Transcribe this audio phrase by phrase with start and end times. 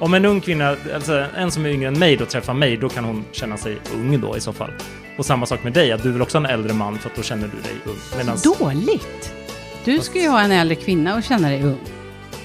[0.00, 2.88] Om en ung kvinna, alltså en som är yngre än mig då träffar mig, då
[2.88, 4.70] kan hon känna sig ung då i så fall.
[5.18, 7.16] Och samma sak med dig, att du vill också ha en äldre man för att
[7.16, 8.18] då känner du dig ung.
[8.18, 9.34] Medans, Dåligt!
[9.84, 11.80] Du ska ju ha en äldre kvinna och känna dig ung.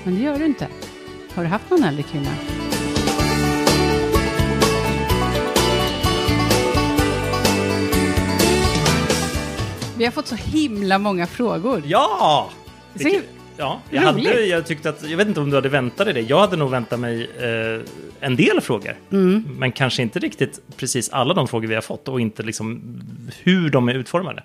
[0.04, 0.68] Men det gör du inte.
[1.33, 2.29] Har du haft någon äldre kvinna?
[9.97, 11.83] Vi har fått så himla många frågor.
[11.85, 12.49] Ja!
[12.94, 13.23] Vilket,
[13.58, 16.22] ja, jag, hade, jag tyckte att, jag vet inte om du hade väntat dig det.
[16.22, 17.81] Jag hade nog väntat mig eh,
[18.20, 18.95] en del frågor.
[19.12, 19.45] Mm.
[19.58, 22.81] Men kanske inte riktigt precis alla de frågor vi har fått och inte liksom
[23.44, 24.44] hur de är utformade.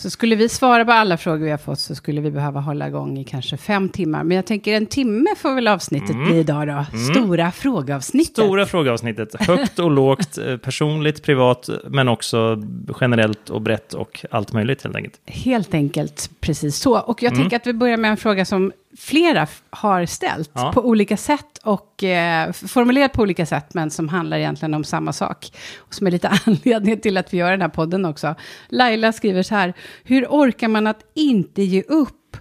[0.00, 2.88] Så skulle vi svara på alla frågor vi har fått så skulle vi behöva hålla
[2.88, 4.24] igång i kanske fem timmar.
[4.24, 6.84] Men jag tänker en timme får väl avsnittet bli idag då.
[7.12, 8.44] Stora frågeavsnittet.
[8.44, 9.34] Stora frågeavsnittet.
[9.40, 12.62] Högt och lågt, eh, personligt, privat, men också
[13.00, 15.20] generellt och brett och allt möjligt helt enkelt.
[15.26, 17.00] Helt enkelt precis så.
[17.00, 20.72] Och jag tänker att vi börjar med en fråga som flera har ställt Ja.
[20.72, 25.12] på olika sätt och eh, formulerat på olika sätt, men som handlar egentligen om samma
[25.12, 25.46] sak.
[25.78, 28.34] Och som är lite anledningen till att vi gör den här podden också.
[28.68, 29.72] Laila skriver så här,
[30.04, 32.36] hur orkar man att inte ge upp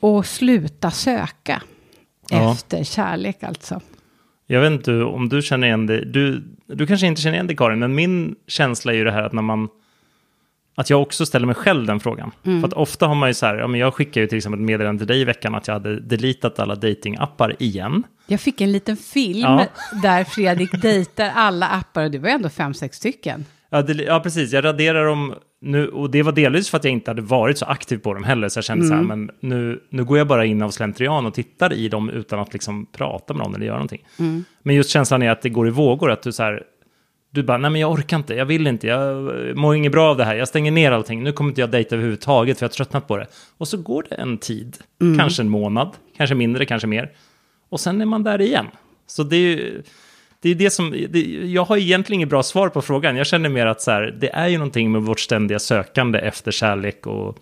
[0.00, 1.62] och sluta söka?
[2.30, 2.52] Ja.
[2.52, 3.80] Efter kärlek alltså.
[4.46, 6.04] Jag vet inte om du känner igen det.
[6.04, 9.22] Du, du kanske inte känner igen det Karin, men min känsla är ju det här
[9.22, 9.68] att när man...
[10.80, 12.30] Att jag också ställer mig själv den frågan.
[12.44, 12.60] Mm.
[12.60, 14.60] För att ofta har man ju så här, ja, men jag skickar ju till exempel
[14.60, 18.02] ett meddelande till dig i veckan att jag hade deletat alla datingappar igen.
[18.26, 19.66] Jag fick en liten film Ja.
[20.02, 23.44] där Fredrik dejtar alla appar och det var ändå fem, sex stycken.
[23.70, 24.52] Ja, det, ja, precis.
[24.52, 27.64] Jag raderar dem nu och det var delvis för att jag inte hade varit så
[27.64, 28.48] aktiv på dem heller.
[28.48, 31.34] Så jag kände så här, men nu, nu går jag bara in av slentrian och
[31.34, 34.04] tittar i dem utan att liksom prata med någon eller göra någonting.
[34.62, 36.62] Men just känslan är att det går i vågor, att du så här,
[37.30, 40.16] du bara, nej men jag orkar inte, jag vill inte, jag mår inget bra av
[40.16, 42.74] det här, jag stänger ner allting, nu kommer inte jag dejta överhuvudtaget för jag har
[42.74, 43.26] tröttnat på det.
[43.58, 44.76] Och så går det en tid,
[45.18, 47.10] kanske en månad, kanske mindre, kanske mer.
[47.68, 48.66] Och sen är man där igen.
[49.06, 49.82] Så det är ju,
[50.42, 53.16] det är det som, det, jag har egentligen inget bra svar på frågan.
[53.16, 56.50] Jag känner mer att så här, det är ju någonting med vårt ständiga sökande efter
[56.50, 57.38] kärlek och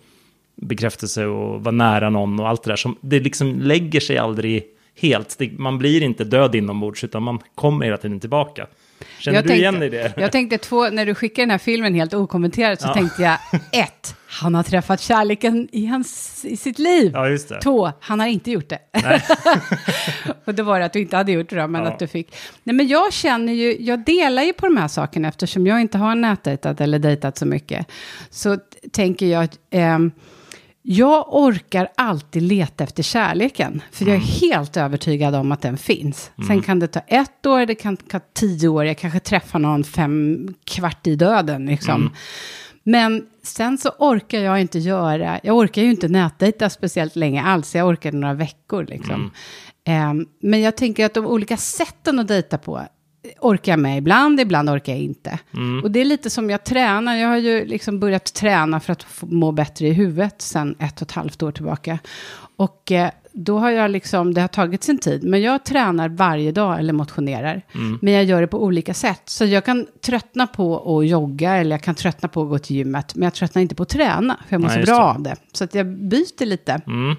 [0.55, 2.75] bekräftelse och vara nära någon och allt det där.
[2.75, 4.63] Som, det liksom lägger sig aldrig
[4.95, 5.35] helt.
[5.39, 8.67] Det, man blir inte död inombords utan man kommer hela tiden tillbaka.
[9.19, 10.13] Känner Jag du tänkte- igen i det?
[10.17, 12.93] Jag tänkte två, när du skickade den här filmen helt okommenterat så Ja.
[12.93, 13.37] tänkte jag
[13.71, 17.11] ett, han har träffat kärleken i, hans, i sitt liv.
[17.13, 17.61] Ja, just det.
[17.61, 18.79] Två, han har inte gjort det.
[20.45, 21.87] och då var det att du inte hade gjort det då, men Ja.
[21.87, 22.35] att du fick.
[22.63, 25.97] Nej, men jag känner ju, jag delar ju på de här sakerna eftersom jag inte
[25.97, 27.87] har nätdejtat eller dejtat så mycket.
[28.29, 28.57] Så
[28.91, 30.11] tänker jag ehm,
[30.91, 33.81] jag orkar alltid leta efter kärleken.
[33.91, 36.31] För jag är helt övertygad om att den finns.
[36.47, 38.85] Sen kan det ta ett år, det kan ta tio år.
[38.85, 41.65] Jag kanske träffar någon fem kvart i döden.
[41.65, 42.13] Liksom.
[42.83, 47.75] Men sen så orkar jag inte göra, jag orkar ju inte nätdejta speciellt länge alls.
[47.75, 49.31] Jag orkade några veckor liksom.
[49.85, 52.81] Ehm, men jag tänker att de olika sätten att dejta på
[53.39, 55.39] orkar jag med ibland, ibland orkar jag inte.
[55.83, 57.15] Och det är lite som jag tränar.
[57.15, 61.07] Jag har ju liksom börjat träna för att må bättre i huvudet sen ett och
[61.07, 61.99] ett halvt år tillbaka.
[62.55, 66.51] Och eh, då har jag liksom, det har tagit sin tid, men jag tränar varje
[66.51, 67.61] dag eller motionerar.
[68.01, 69.21] Men jag gör det på olika sätt.
[69.25, 72.75] Så jag kan tröttna på att jogga eller jag kan tröttna på att gå till
[72.75, 73.15] gymmet.
[73.15, 75.01] Men jag tröttnar inte på att träna, för jag mår så bra det.
[75.01, 75.35] av det.
[75.53, 76.81] Så att jag byter lite.
[76.87, 77.15] Mm.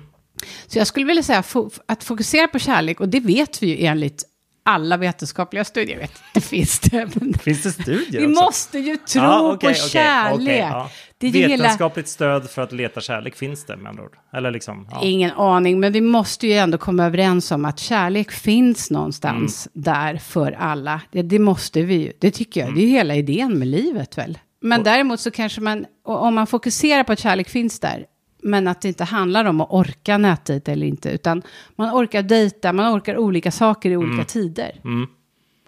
[0.66, 1.42] Så jag skulle vilja säga
[1.86, 4.24] att fokusera på kärlek, och det vet vi ju enligt
[4.70, 5.94] alla vetenskapliga studier.
[5.96, 7.08] Jag vet, det finns det.
[7.14, 8.44] Men Finns det studier vi också?
[8.44, 10.40] måste ju tro Ja, okej, på kärlek.
[10.42, 10.90] okej, ja.
[11.18, 11.62] Det är ju hela...
[11.62, 14.16] Vetenskapligt stöd för att leta kärlek finns det med andra ord.
[14.32, 15.00] Eller liksom, ja.
[15.02, 19.82] Ingen aning, men vi måste ju ändå komma överens om att kärlek finns någonstans Mm.
[19.84, 21.00] där för alla.
[21.12, 22.12] Det, det måste vi ju.
[22.20, 22.68] Det tycker jag.
[22.68, 22.78] Mm.
[22.78, 24.38] Det är ju hela idén med livet väl.
[24.62, 28.04] Men däremot så kanske man, om man fokuserar på att kärlek finns där,
[28.42, 31.42] men att det inte handlar om att orka nätdejta eller inte, utan
[31.76, 34.72] man orkar dejta, man orkar olika saker i olika tider.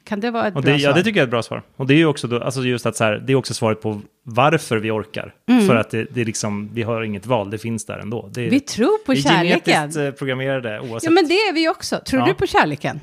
[0.05, 0.99] Kan det vara ett Och bra det, ja, svar?
[0.99, 1.63] det tycker jag är ett bra svar.
[1.77, 3.81] Och det är ju också, då, alltså just att så här, det är också svaret
[3.83, 5.35] på varför vi orkar.
[5.49, 5.67] Mm.
[5.67, 8.31] För att det, det är liksom, vi har inget val, det finns där ändå.
[8.35, 9.61] Det, Vi tror på vi är kärleken.
[9.75, 11.03] genetiskt eh, programmerade oavsett.
[11.03, 12.01] Ja, men det är vi också.
[12.07, 12.27] Tror Ja.
[12.27, 13.01] du på kärleken?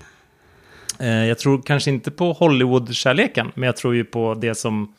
[0.99, 4.93] eh, jag tror kanske inte på Hollywood-kärleken, men jag tror ju på det som,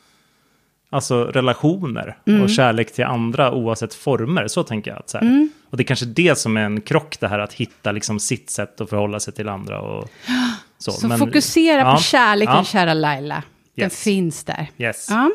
[0.90, 2.42] alltså relationer Mm.
[2.42, 4.48] och kärlek till andra oavsett former.
[4.48, 4.98] Så tänker jag.
[5.00, 5.18] Att så.
[5.18, 5.50] Mm.
[5.70, 8.50] Och det är kanske det som är en krock, det här att hitta liksom sitt
[8.50, 9.80] sätt att förhålla sig till andra.
[9.80, 10.08] Och,
[10.78, 10.90] så.
[10.92, 12.64] Så Men- fokusera ja, på kärleken, ja.
[12.64, 13.42] kära Laila.
[13.76, 14.02] Den Yes.
[14.04, 14.66] finns där.
[14.78, 15.06] Yes.
[15.10, 15.30] Ja.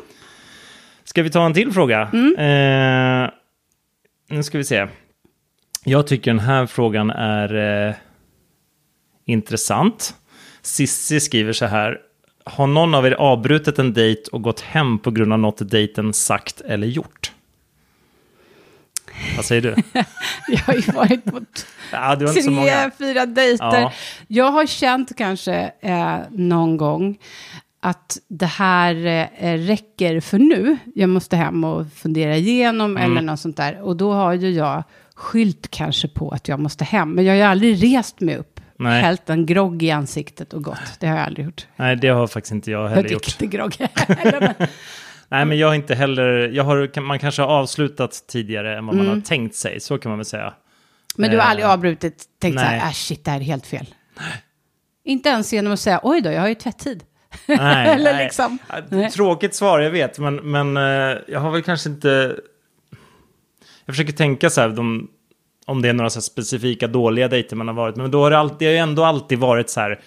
[1.04, 2.00] Ska vi ta en till fråga?
[2.02, 3.30] Eh,
[4.36, 4.86] nu ska vi se.
[5.84, 7.54] Jag tycker den här frågan är
[7.88, 7.94] eh,
[9.26, 10.14] intressant.
[10.62, 11.98] Sissi skriver så här.
[12.46, 16.12] Har någon av er avbrutit en dejt och gått hem på grund av något dejten
[16.12, 17.32] sagt eller gjort?
[19.36, 19.74] Vad säger du?
[20.48, 21.40] Jag har ju varit på
[21.92, 23.80] Ja, tre, fyra dejter.
[23.80, 23.92] Ja.
[24.28, 27.18] Jag har känt kanske eh, någon gång
[27.80, 29.06] att det här
[29.38, 30.76] eh, räcker för nu.
[30.94, 33.10] Jag måste hem och fundera igenom Mm.
[33.12, 33.80] eller något sånt där.
[33.80, 34.82] Och då har ju jag
[35.14, 37.10] skylt kanske på att jag måste hem.
[37.12, 39.02] Men jag har ju aldrig rest mig upp, Nej.
[39.02, 41.00] hällt en grogg i ansiktet och gått.
[41.00, 41.66] Det har jag aldrig gjort.
[41.76, 43.38] Nej, det har faktiskt inte jag Jag heller gjort.
[43.38, 43.76] dricker grogg.
[45.28, 48.94] Nej, men jag har inte heller, jag har, man kanske har avslutat tidigare än vad
[48.94, 49.06] Mm.
[49.06, 50.54] man har tänkt sig, så kan man väl säga.
[51.16, 52.78] Men du har Eh, aldrig avbrutit, tänkt så nej.
[52.78, 53.86] här, ah, shit, det här är helt fel.
[55.04, 57.04] Inte ens genom att säga, oj då, jag har ju tvätttid.
[57.46, 58.24] Nej, Eller nej.
[58.24, 58.58] liksom.
[58.88, 59.10] Nej.
[59.10, 62.36] Tråkigt svar, jag vet, men, men eh, jag har väl kanske inte...
[63.84, 65.08] Jag försöker tänka så här, de,
[65.68, 68.38] om det är några så specifika dåliga dejter man har varit, men då har det,
[68.38, 70.00] alltid, det har ju ändå alltid varit så här,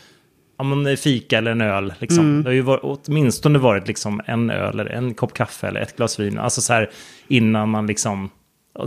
[0.57, 2.19] om det är fika eller en öl, liksom.
[2.25, 2.43] Mm.
[2.43, 5.95] Det har ju varit, åtminstone varit liksom en öl eller en kopp kaffe eller ett
[5.97, 6.89] glas vin, alltså så här
[7.27, 8.29] innan man liksom,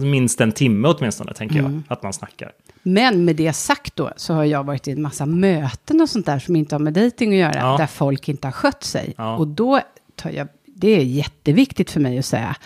[0.01, 1.73] minst en timme åtminstone, tänker Mm.
[1.73, 2.53] jag, att man snackar.
[2.83, 6.27] Men med det sagt då, så har jag varit i en massa möten och sånt
[6.27, 7.77] där som inte har med dejting att göra, Ja.
[7.79, 9.15] där folk inte har skött sig.
[9.17, 9.37] Ja.
[9.37, 9.81] Och då
[10.17, 12.57] tar jag, det är jätteviktigt för mig att säga,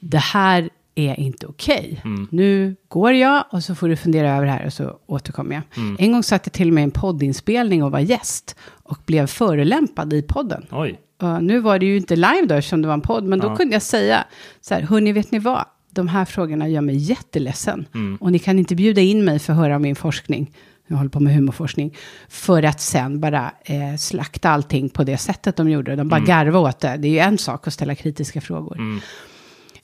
[0.00, 2.00] det här är inte okej.
[2.04, 2.28] Mm.
[2.30, 5.62] Nu går jag och så får du fundera över det här och så återkommer jag.
[5.82, 5.96] Mm.
[5.98, 9.26] En gång satt jag till och med i en poddinspelning och var gäst och blev
[9.26, 10.66] förolämpad i podden.
[10.70, 13.38] Oj, Och nu var det ju inte live då, eftersom det var en podd, men
[13.38, 13.56] då Ja.
[13.56, 14.24] kunde jag säga
[14.60, 15.64] så här, hörni, vet ni vad?
[15.90, 17.86] De här frågorna gör mig jätteledsen.
[17.94, 18.16] Mm.
[18.16, 20.52] Och ni kan inte bjuda in mig för att höra om min forskning.
[20.88, 21.94] Jag håller på med humorforskning.
[22.28, 25.96] För att sen bara eh, slakta allting på det sättet de gjorde.
[25.96, 26.26] De bara Mm.
[26.28, 26.96] garva åt det.
[26.96, 28.78] Det är ju en sak att ställa kritiska frågor.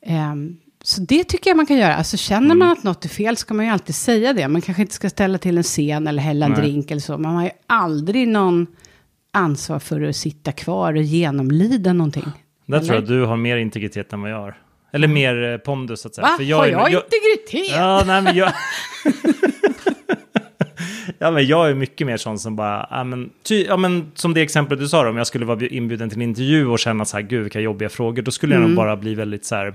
[0.02, 1.94] Ehm, så det tycker jag man kan göra.
[1.96, 2.58] Alltså känner Mm.
[2.58, 4.48] man att något är fel ska man ju alltid säga det.
[4.48, 7.18] Man kanske inte ska ställa till en scen eller hälla en drink eller så.
[7.18, 8.66] Man har ju aldrig någon
[9.32, 12.24] ansvar för att sitta kvar och genomlida någonting.
[12.66, 13.16] där tror jag Eller?
[13.16, 14.58] du har mer integritet än vad jag har.
[14.92, 16.26] Eller mer eh, pondus, så att säga.
[16.26, 16.34] Va?
[16.38, 17.76] För har är- jag, integritet?
[17.76, 18.52] Ja, nej men jag...
[21.18, 24.34] ja, men jag är mycket mer sån som bara, ja men, ty, ja, men som
[24.34, 27.04] det exemplet du sa då, om jag skulle vara inbjuden till en intervju och känna
[27.04, 28.62] så här, gud vilka jobbiga frågor, då skulle Mm.
[28.62, 29.74] jag nog bara bli väldigt så här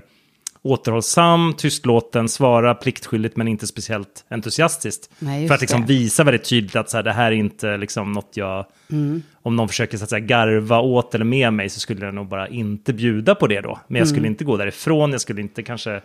[0.68, 5.10] återhållsam, tystlåten, svara pliktskyldigt men inte speciellt entusiastiskt.
[5.18, 5.86] Nej, för att liksom det.
[5.86, 9.22] visa väldigt tydligt att så här, det här är inte liksom något jag, Mm.
[9.42, 12.28] om någon försöker så att säga garva åt eller med mig så skulle jag nog
[12.28, 13.78] bara inte bjuda på det då.
[13.88, 14.14] Men jag Mm.
[14.14, 16.00] skulle inte gå därifrån, jag skulle inte kanske...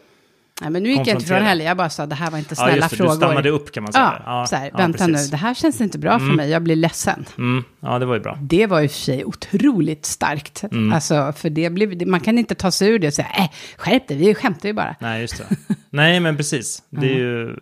[0.63, 1.47] Nej, men nu gick jag inte från konfrontera.
[1.47, 1.65] heller.
[1.65, 3.11] Jag bara sa, det här var inte Ja, snälla just det, frågor.
[3.11, 4.21] du stannade upp kan man säga.
[4.25, 5.27] Ja, så här, ja, vänta precis.
[5.27, 7.25] nu, det här känns inte bra för mig, jag blir ledsen.
[7.37, 8.37] Mm, ja, det var ju bra.
[8.41, 10.63] Det var och för sig otroligt starkt.
[10.63, 10.93] Mm.
[10.93, 14.07] Alltså, för det blev, man kan inte ta sig ur det och säga, äh, skärp
[14.07, 14.95] dig, vi skämtar ju bara.
[14.99, 15.75] Nej, just det.
[15.89, 16.83] Nej, men precis.
[16.89, 17.55] Det är ju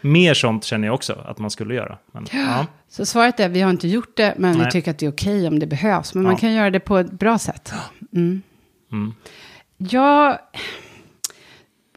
[0.00, 1.98] mer sånt känner jag också att man skulle göra.
[2.12, 2.66] Men, ja.
[2.88, 4.70] Så svaret är, vi har inte gjort det, men vi Nej.
[4.70, 6.14] tycker att det är okej om det behövs.
[6.14, 6.38] Men man Ja.
[6.38, 7.72] kan göra det på ett bra sätt.
[8.16, 8.42] Mm.
[8.92, 9.14] Mm.
[9.78, 10.38] Jag...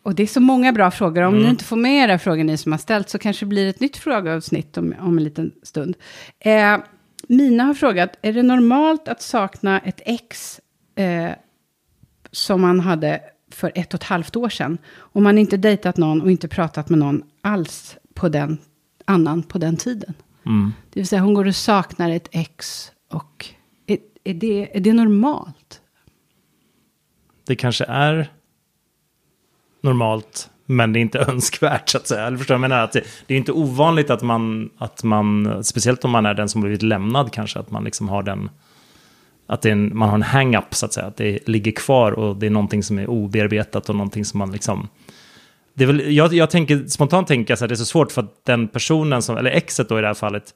[0.03, 1.21] Och det är så många bra frågor.
[1.21, 1.43] Om Mm.
[1.43, 3.79] ni inte får med era frågor, ni som har ställt, så kanske det blir ett
[3.79, 5.95] nytt frågeavsnitt om, om en liten stund.
[6.39, 6.77] Eh,
[7.27, 10.59] Mina har frågat, är det normalt att sakna ett ex
[10.95, 11.31] eh,
[12.31, 13.21] som man hade
[13.51, 14.77] för ett och ett halvt år sedan?
[14.97, 18.57] Om man inte dejtat någon och inte pratat med någon alls på den
[19.05, 20.13] annan på den tiden.
[20.45, 20.73] Mm.
[20.93, 23.45] Det vill säga hon går och saknar ett ex och
[23.87, 25.81] är, är, det, är det normalt?
[27.45, 28.31] Det kanske är
[29.83, 32.27] normalt, men det är inte önskvärt så att säga.
[32.27, 32.83] Eller förstår jag menar?
[32.83, 36.49] Att det, det är inte ovanligt att man, att man, speciellt om man är den
[36.49, 38.49] som blivit lämnad kanske, att man liksom har den,
[39.47, 42.11] att det är en, man har en hang-up så att säga, att det ligger kvar
[42.11, 44.87] och det är någonting som är obearbetat och någonting som man liksom,
[45.73, 48.11] det är väl, jag, jag tänker, spontant tänker jag så att det är så svårt
[48.11, 50.53] för att den personen som, eller exet då i det här fallet,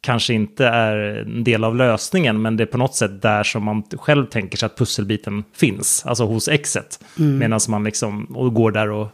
[0.00, 3.64] kanske inte är en del av lösningen, men det är på något sätt där som
[3.64, 7.04] man själv tänker sig att pusselbiten finns, alltså hos exet.
[7.16, 9.08] Medan man liksom, och går där och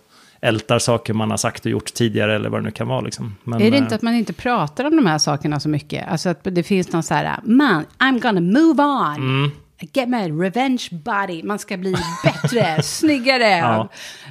[0.44, 3.00] ältar saker man har sagt och gjort tidigare eller vad det nu kan vara.
[3.00, 3.34] Liksom.
[3.44, 6.08] Men, är det eh, inte att man inte pratar om de här sakerna så mycket?
[6.08, 9.16] Alltså att det finns någon så här, man, I'm gonna move on.
[9.16, 9.50] Mm.
[9.81, 11.43] Get my revenge body.
[11.43, 13.88] Man ska bli bättre, snyggare, Ja.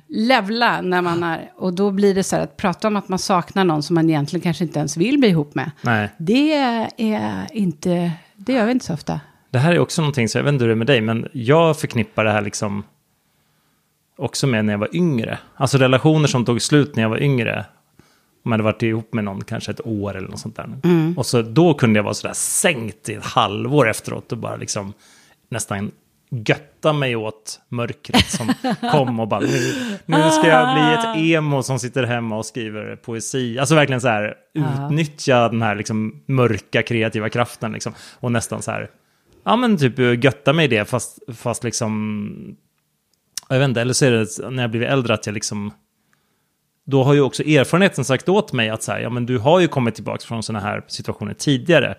[0.07, 1.51] levla när man är...
[1.57, 4.09] Och då blir det så här att prata om att man saknar någon som man
[4.09, 5.71] egentligen kanske inte ens vill bli ihop med.
[5.81, 6.53] Nej, Det
[6.97, 9.19] är inte, det gör vi inte så ofta.
[9.49, 11.27] det här är också någonting, så jag vet inte hur det är med dig, men
[11.33, 12.83] jag förknippar det här liksom
[14.17, 15.39] också med när jag var yngre.
[15.55, 17.65] Alltså relationer som tog slut när jag var yngre.
[18.45, 20.69] Om jag hade varit ihop med någon kanske ett år eller något sånt där.
[21.17, 24.93] Och så då kunde jag vara sådär sänkt i ett halvår efteråt och bara liksom
[25.53, 25.91] nästan
[26.47, 28.53] götta mig åt mörkret som
[28.91, 29.73] kom och bara nu,
[30.05, 33.59] nu ska jag bli ett emo som sitter hemma och skriver poesi.
[33.59, 37.93] Alltså verkligen så här utnyttja den här liksom mörka kreativa kraften liksom.
[38.19, 38.89] Och nästan så här,
[39.43, 42.55] ja men typ götta mig i det fast, fast liksom,
[43.49, 45.71] jag vet inte, eller så är det när jag blivit äldre att jag liksom
[46.85, 49.59] då har ju också erfarenheten sagt åt mig att så här, ja men du har
[49.59, 51.95] ju kommit tillbaka från sådana här situationer tidigare.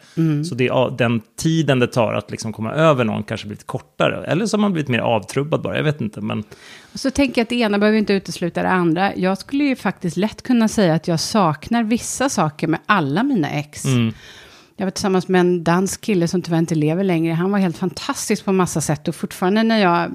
[0.48, 4.26] Så det, den tiden det tar att liksom komma över någon kanske blivit kortare.
[4.26, 6.20] Eller så har man blivit mer avtrubbad bara, jag vet inte.
[6.20, 6.44] Men
[6.92, 9.16] Och så tänker jag att det ena behöver inte utesluta det andra.
[9.16, 13.50] Jag skulle ju faktiskt lätt kunna säga att jag saknar vissa saker med alla mina
[13.50, 13.84] ex.
[14.76, 17.34] Jag var tillsammans med en dansk kille som tyvärr inte lever längre.
[17.34, 19.08] Han var helt fantastisk på massa sätt.
[19.08, 20.10] Och fortfarande när jag...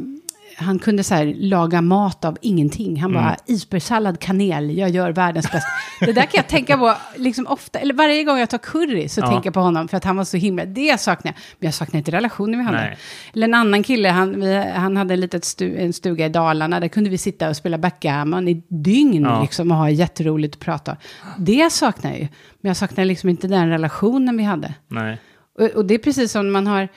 [0.60, 3.02] Han kunde så här laga mat av ingenting.
[3.02, 5.70] Han bara, isbergssallad, kanel, jag gör världens bästa.
[6.00, 9.22] Det där kan jag tänka på liksom ofta, eller varje gång jag tar curry så
[9.22, 9.28] Ja.
[9.28, 9.88] tänker jag på honom.
[9.88, 11.36] För att han var så himla, det saknar jag.
[11.60, 12.78] Men jag saknar inte relationen vi hade.
[12.78, 12.98] Nej.
[13.34, 16.80] Eller en annan kille, han, vi, han hade en, litet stu, en stuga i Dalarna.
[16.80, 19.42] Där kunde vi sitta och spela backgammon i dygn Ja.
[19.42, 20.98] liksom, och ha jätteroligt att prata.
[21.38, 22.28] Det saknar jag ju.
[22.62, 24.74] Men jag saknar liksom inte den relationen vi hade.
[24.88, 25.18] nej.
[25.60, 26.88] Och, och det är precis som man har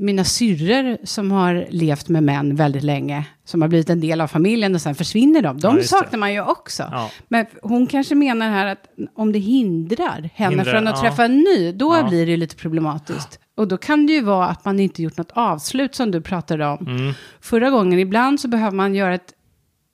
[0.00, 4.26] mina syrror som har levt med män väldigt länge, som har blivit en del av
[4.26, 5.60] familjen och sen försvinner de.
[5.60, 5.88] De Ja, det.
[5.88, 6.82] saknar man ju också.
[6.92, 7.10] Ja.
[7.28, 11.02] Men hon kanske menar här att om det hindrar henne Hindrar, från att ja.
[11.02, 13.38] träffa en ny, då blir det lite problematiskt.
[13.56, 16.66] Och då kan det ju vara att man inte gjort något avslut som du pratade
[16.66, 17.12] om Mm.
[17.40, 17.98] förra gången.
[17.98, 19.32] Ibland så behöver man göra ett,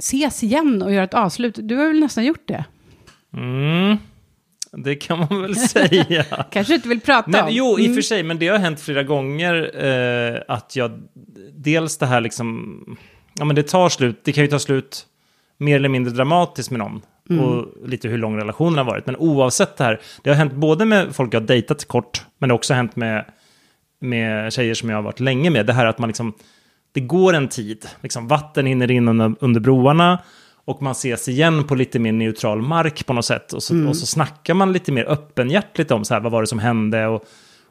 [0.02, 1.58] ses igen och göra ett avslut.
[1.62, 2.64] Du har väl nästan gjort det?
[3.36, 3.96] Mm.
[4.76, 6.24] Det kan man väl säga.
[6.50, 7.48] Kanske du inte vill prata Nej, om?
[7.50, 7.94] jo, i och Mm.
[7.94, 11.02] för sig, men det har hänt flera gånger eh, att jag...
[11.54, 12.96] Dels det här liksom...
[13.38, 14.20] Ja, men det tar slut.
[14.24, 15.06] Det kan ju ta slut
[15.58, 17.02] mer eller mindre dramatiskt med någon.
[17.30, 17.44] Mm.
[17.44, 19.06] Och lite hur lång relationen har varit.
[19.06, 22.48] Men oavsett det här, det har hänt både med folk jag har dejtat kort, men
[22.48, 23.24] det har också hänt med,
[24.00, 25.66] med tjejer som jag har varit länge med.
[25.66, 26.32] Det här att man liksom...
[26.92, 30.18] Det går en tid, liksom vatten hinner in under, under broarna
[30.64, 33.52] och man ses igen på lite mer neutral mark på något sätt.
[33.52, 36.46] Och så, och så snackar man lite mer öppenhjärtligt om så här, vad var det
[36.46, 37.24] som hände och,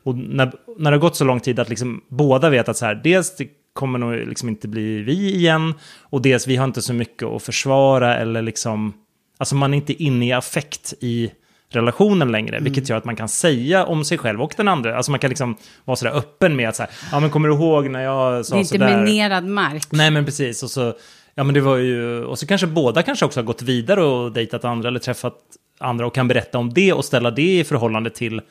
[0.03, 2.85] och när, när det har gått så lång tid att liksom båda vet att så
[2.85, 6.81] här, dels det kommer nog liksom inte bli vi igen och dels vi har inte
[6.81, 8.93] så mycket att försvara eller liksom,
[9.37, 11.31] alltså man är inte inne i affekt i
[11.69, 15.11] relationen längre, vilket gör att man kan säga om sig själv och den andra, alltså
[15.11, 17.89] man kan liksom vara sådär öppen med att så här, ja men kommer du ihåg
[17.89, 19.03] när jag Det är sa inte sådär?
[19.03, 19.87] minerad mark.
[19.91, 20.63] Nej, men precis.
[20.63, 20.93] Och så,
[21.35, 24.31] ja, men det var ju, och så kanske båda kanske också har gått vidare och
[24.31, 25.37] dejtat andra eller träffat
[25.79, 28.41] andra och kan berätta om det och ställa det i förhållande till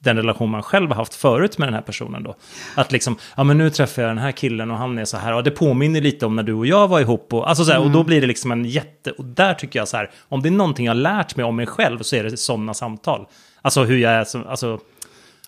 [0.00, 2.34] den relation man själv har haft förut med den här personen då.
[2.74, 5.32] Att liksom, ja men nu träffar jag den här killen och han är så här,
[5.32, 7.80] och det påminner lite om när du och jag var ihop och, alltså så här,
[7.80, 10.48] och då blir det liksom en jätte, och där tycker jag så här, om det
[10.48, 13.26] är någonting jag har lärt mig om mig själv så är det sådana samtal.
[13.62, 14.80] Alltså hur jag är som, alltså,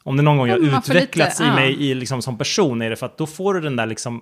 [0.02, 1.54] om det någon gång Ja, jag utvecklats lite, i ja.
[1.54, 4.20] mig i, liksom, som person är det för att då får du den där liksom,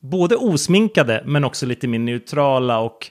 [0.00, 3.10] både osminkade men också lite mer neutrala och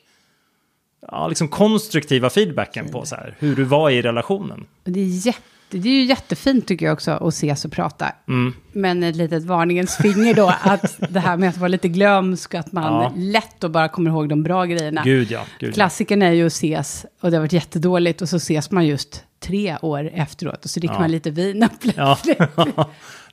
[1.11, 4.65] ja, liksom konstruktiva feedbacken på så här, hur du var i relationen.
[4.83, 8.11] Det är, jätte, det är ju jättefint tycker jag också att ses och prata.
[8.27, 8.53] Mm.
[8.71, 12.71] Men ett litet varningens finger då, att det här med att vara lite glömsk, att
[12.71, 13.13] man Ja.
[13.15, 15.01] lätt och bara kommer ihåg de bra grejerna.
[15.05, 15.41] Gud ja.
[15.59, 15.73] Gud.
[15.73, 19.23] Klassikern är ju att ses, och det har varit jättedåligt, och så ses man just
[19.45, 20.99] tre år efteråt, och så dricker Ja.
[20.99, 22.17] man lite vin och Ja.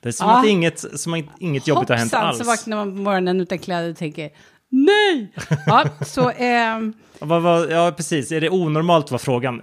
[0.01, 0.39] det är som Ja.
[0.39, 2.37] att inget, som att inget jobbigt har hänt alls.
[2.37, 4.29] så vaknar man på morgonen utan kläder och tänker,
[4.69, 5.31] nej!
[5.65, 6.31] Ja, så...
[7.19, 8.31] vad, ja, precis.
[8.31, 9.61] Är det onormalt var frågan?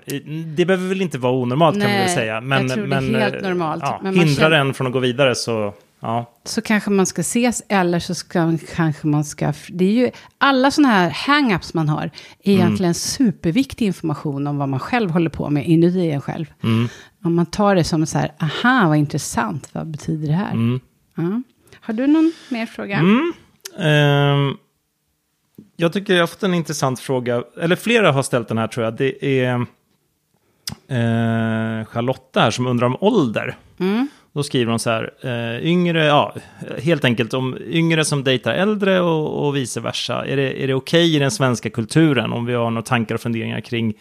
[0.57, 2.40] Det behöver väl inte vara onormalt kan vi Nej, väl säga.
[2.40, 3.83] Men, jag tror det är men, helt eh, normalt.
[3.87, 6.33] Ja, Men man hindrar känner- en från att gå vidare så, ja.
[6.45, 9.52] så kanske man ska ses eller så ska, kanske man ska...
[9.69, 12.61] Det är ju alla sådana här hang-ups man har är Mm.
[12.61, 16.47] egentligen superviktig information om vad man själv håller på med inuti en själv.
[16.62, 16.88] Mm.
[17.25, 20.52] Om man tar det som så här, aha, vad intressant, vad betyder det här?
[20.52, 20.80] Mm.
[21.16, 21.42] Ja.
[21.80, 22.99] Har du någon mer fråga?
[23.78, 24.57] Ehm,
[25.76, 28.85] jag tycker jag har fått en intressant fråga, eller flera har ställt den här tror
[28.85, 28.97] jag.
[28.97, 29.54] Det är
[30.88, 33.57] eh, Charlotta här som undrar om ålder.
[33.78, 34.09] Mm.
[34.32, 36.34] Då skriver hon så här, eh, yngre, ja,
[36.82, 40.26] helt enkelt om yngre som dejtar äldre och, och vice versa.
[40.26, 43.20] Är det, är det okej i den svenska kulturen om vi har några tankar och
[43.20, 43.94] funderingar kring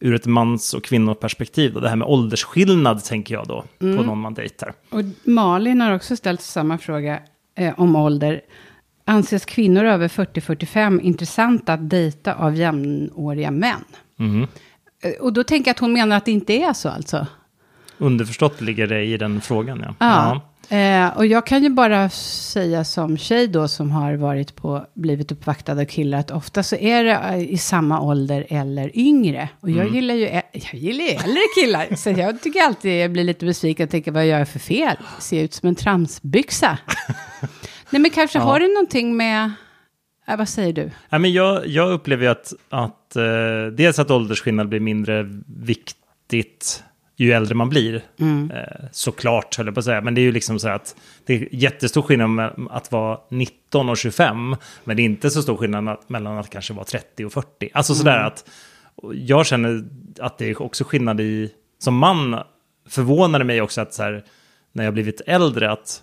[0.00, 1.72] ur ett mans och kvinnoperspektiv?
[1.72, 1.80] Då?
[1.80, 4.72] Det här med åldersskillnad tänker jag då, på någon man dejtar.
[4.90, 7.18] Och Malin har också ställt samma fråga
[7.58, 8.40] eh, om ålder.
[9.04, 13.84] Anses kvinnor över 40-45 intressanta att dejta av jämnåriga män?
[15.02, 17.26] Eh, Och då tänker jag att hon menar att det inte är så alltså.
[17.98, 19.94] Underförstått ligger det i den frågan, ja.
[19.98, 20.40] Ja.
[20.68, 25.32] Eh, och jag kan ju bara säga som tjej då som har varit på, blivit
[25.32, 29.48] uppvaktad av killar, att ofta så är det eh, i samma ålder eller yngre.
[29.60, 33.24] Och jag gillar ju jag gillar ju äldre killar, så jag tycker alltid jag blir
[33.24, 34.96] lite besviken och tänker vad gör jag för fel?
[35.18, 36.78] Ser ut som en tramsbyxa.
[37.90, 39.50] Nej men kanske har det någonting med,
[40.28, 40.90] äh, vad säger du?
[41.08, 46.82] Ja, men jag, jag upplever ju att, att eh, dels att åldersskillnad blir mindre viktigt
[47.16, 48.04] ju äldre man blir.
[48.20, 48.50] Mm.
[48.50, 50.00] Eh, såklart, höll jag på att säga.
[50.00, 53.88] Men det är ju liksom så att det är jättestor skillnad med att vara 19
[53.88, 54.56] och 25.
[54.84, 57.70] Men det är inte så stor skillnad att, mellan att kanske vara 30 och 40.
[57.72, 58.48] Alltså sådär att
[59.12, 59.84] jag känner
[60.18, 62.42] att det är också skillnad i, som man
[62.88, 64.24] förvånade mig också att så här,
[64.72, 66.02] när jag blivit äldre, att,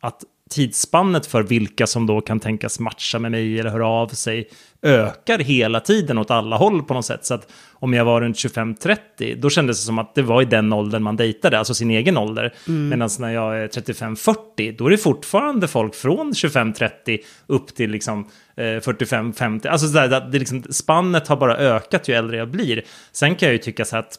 [0.00, 4.48] att tidsspannet för vilka som då kan tänkas matcha med mig eller höra av sig
[4.82, 7.24] ökar hela tiden åt alla håll på något sätt.
[7.24, 10.44] Så att om jag var runt 25-30, då kändes det som att det var i
[10.44, 12.54] den åldern man dejtade, alltså sin egen ålder.
[12.68, 12.88] Mm.
[12.88, 18.28] Medan när jag är 35-40, då är det fortfarande folk från 25-30 upp till liksom
[18.56, 19.68] eh, 45-50.
[19.68, 22.82] Alltså så där, det liksom, spannet har bara ökat ju äldre jag blir.
[23.12, 24.18] Sen kan jag ju tycka så att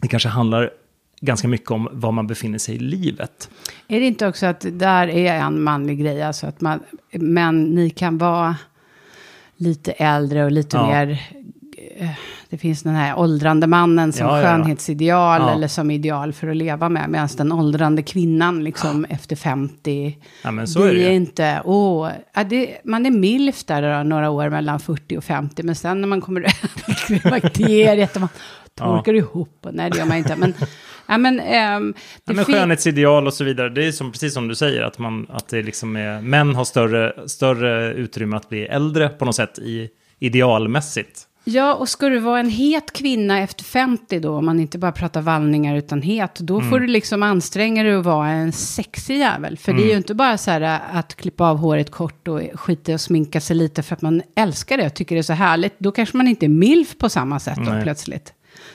[0.00, 0.70] det kanske handlar
[1.24, 3.50] ganska mycket om var man befinner sig i livet.
[3.88, 6.80] Är det inte också att där är en manlig grej, alltså att man,
[7.12, 8.56] men ni kan vara
[9.56, 10.86] lite äldre och lite ja.
[10.86, 11.22] mer,
[11.96, 12.10] eh,
[12.50, 15.52] det finns den här åldrande mannen som ja, skönhetsideal ja.
[15.52, 20.50] eller som ideal för att leva med, medan den åldrande kvinnan liksom efter 50, ja,
[20.50, 21.14] men så det är, det.
[21.14, 22.08] inte, åh,
[22.46, 26.08] det, man är milf där då, några år mellan 40 och 50, men sen när
[26.08, 26.40] man kommer
[27.10, 28.28] över bakteriet och man
[28.74, 30.54] torkar ihop, och nej det gör man inte, men
[31.06, 31.94] Ja, men, ähm,
[32.24, 35.26] ja, men skönhetsideal och så vidare, det är som, precis som du säger, att, man,
[35.30, 39.58] att det liksom är, män har större, större utrymme att bli äldre på något sätt
[39.58, 41.28] i idealmässigt.
[41.46, 44.92] Ja, och ska du vara en het kvinna efter 50 då, om man inte bara
[44.92, 46.70] pratar vallningar utan het, då mm.
[46.70, 49.58] får du liksom anstränga dig att vara en sexig jävel.
[49.58, 49.80] För mm.
[49.80, 49.98] det är ju mm.
[49.98, 53.40] inte bara så här äh, att klippa av håret kort och skita i och sminka
[53.40, 55.74] sig lite för att man älskar det och tycker det är så härligt.
[55.78, 58.32] Då kanske man inte är milf på samma sätt då plötsligt.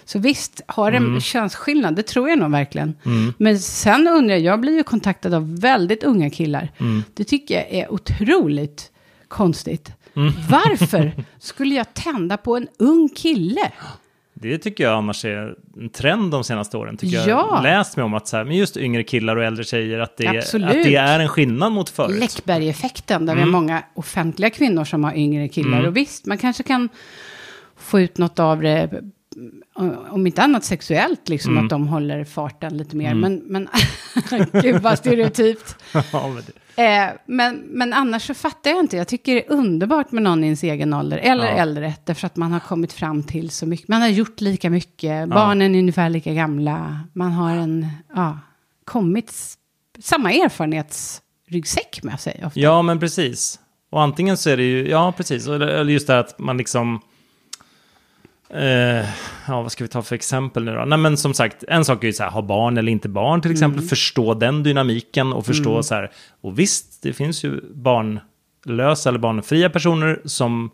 [0.10, 1.22] Så visst har det en mm.
[1.22, 2.96] könsskillnad, det tror jag nog verkligen.
[3.06, 3.34] Mm.
[3.38, 6.72] Men sen undrar jag, jag blir ju kontaktad av väldigt unga killar.
[6.78, 7.04] Mm.
[7.14, 8.92] Det tycker jag är otroligt
[9.28, 9.92] konstigt.
[10.16, 10.34] Mm.
[10.50, 13.72] Varför skulle jag tända på en ung kille?
[14.34, 16.98] Det tycker jag annars är en trend de senaste åren.
[16.98, 17.28] Tycker ja.
[17.28, 20.00] Jag har läst mig om att så här, men just yngre killar och äldre tjejer,
[20.00, 22.20] att det, att det är en skillnad mot förut.
[22.20, 23.46] Läckberg-effekten, där mm.
[23.46, 25.78] vi har många offentliga kvinnor som har yngre killar.
[25.78, 25.86] Mm.
[25.86, 26.90] Och visst, man kanske kan
[27.78, 29.02] få ut något av det
[30.10, 31.64] om inte annat sexuellt, liksom mm.
[31.64, 33.12] att de håller farten lite mer.
[33.12, 33.20] Mm.
[33.20, 33.68] Men, men
[34.62, 35.76] gud vad stereotypt.
[36.12, 36.38] ja, men,
[36.86, 38.98] eh, men, men, annars så fattar jag inte.
[38.98, 41.52] Jag tycker det är underbart med någon i ens egen ålder, eller ja.
[41.52, 43.88] äldre, därför att man har kommit fram till så mycket.
[43.88, 45.28] Man har gjort lika mycket, ja.
[45.28, 47.00] barnen är ungefär lika gamla.
[47.14, 48.40] Man har en, ja,
[48.86, 49.34] kommit,
[50.00, 52.42] samma erfarenhetsryggsäck med sig.
[52.46, 52.60] Ofta.
[52.60, 53.60] Ja, men precis.
[53.90, 57.02] Och antingen så är det ju, ja precis, eller just det här att man liksom
[58.56, 59.06] Uh,
[59.48, 60.86] ja, vad ska vi ta för exempel nu då?
[60.86, 63.42] Nej, men som sagt, en sak är ju så här, ha barn eller inte barn
[63.42, 63.80] till exempel.
[63.80, 63.90] Mm.
[63.90, 65.84] Förstå den dynamiken och förstå mm.
[65.84, 70.70] så här, och visst, det finns ju barnlösa eller barnfria personer som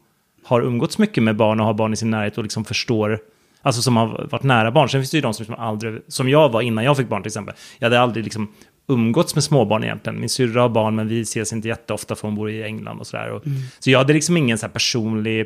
[0.46, 3.20] har umgåtts mycket med barn och har barn i sin närhet och liksom förstår,
[3.62, 4.90] alltså som har varit nära barn.
[4.90, 7.24] Sen finns det ju de som liksom aldrig, som jag var innan jag fick barn
[7.24, 7.56] till exempel.
[7.80, 8.52] Jag hade aldrig liksom
[8.88, 10.20] umgåtts med småbarn egentligen.
[10.20, 13.08] Min syrra har barn, men vi ses inte jätteofta för hon bor i England och
[13.08, 13.30] sådär.
[13.30, 13.42] Mm.
[13.80, 15.46] Så jag hade liksom ingen så här personlig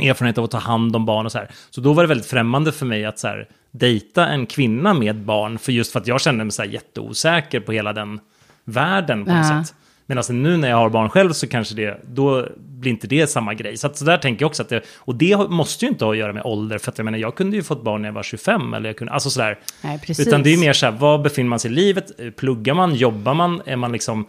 [0.00, 1.50] erfarenhet av att ta hand om barn och så här.
[1.70, 5.16] Så då var det väldigt främmande för mig att så här, dejta en kvinna med
[5.16, 8.20] barn, för just för att jag kände mig så här jätteosäker på hela den
[8.64, 9.64] världen på något ja.
[9.64, 9.74] sätt.
[10.06, 13.26] Men alltså nu när jag har barn själv så kanske det, då blir inte det
[13.26, 13.76] samma grej.
[13.76, 16.12] Så, att, så där tänker jag också att det, och det måste ju inte ha
[16.12, 18.14] att göra med ålder, för att jag menar, jag kunde ju fått barn när jag
[18.14, 19.58] var 25, eller jag kunde, alltså sådär.
[19.82, 20.26] Nej, precis.
[20.26, 22.36] Utan det är mer så här, var befinner man sig i livet?
[22.36, 22.94] Pluggar man?
[22.94, 23.62] Jobbar man?
[23.66, 24.26] Är man liksom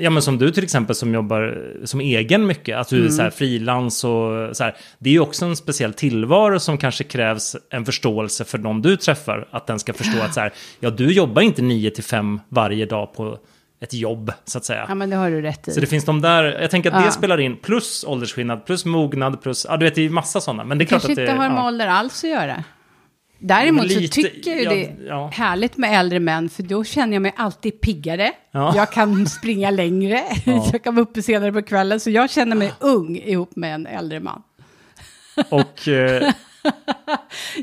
[0.00, 3.06] ja men som du till exempel som jobbar som egen mycket, att du mm.
[3.06, 4.76] är så här frilans och så här.
[4.98, 8.96] Det är ju också en speciell tillvaro som kanske krävs en förståelse för någon du
[8.96, 9.48] träffar.
[9.50, 12.86] Att den ska förstå att så här, ja du jobbar inte 9 till 5 varje
[12.86, 13.38] dag på
[13.80, 14.86] ett jobb, så att säga.
[14.88, 15.72] Ja, men det har du rätt i.
[15.72, 17.06] Så det finns de där, jag tänker att ja.
[17.06, 20.64] det spelar in, plus åldersskillnad, plus mognad, plus, ja du vet det är massa sådana.
[20.64, 21.14] Men det är klart att det...
[21.14, 21.66] kanske inte har med ja.
[21.66, 22.64] ålder alls att göra.
[23.42, 25.30] Däremot lite, så tycker jag ja, det är ja.
[25.32, 28.32] härligt med äldre män, för då känner jag mig alltid piggare.
[28.50, 28.72] Ja.
[28.76, 30.22] Jag kan springa längre,
[30.72, 33.86] jag kan vara uppe senare på kvällen, så jag känner mig ung ihop med en
[33.86, 34.42] äldre man.
[35.48, 35.94] Och eh,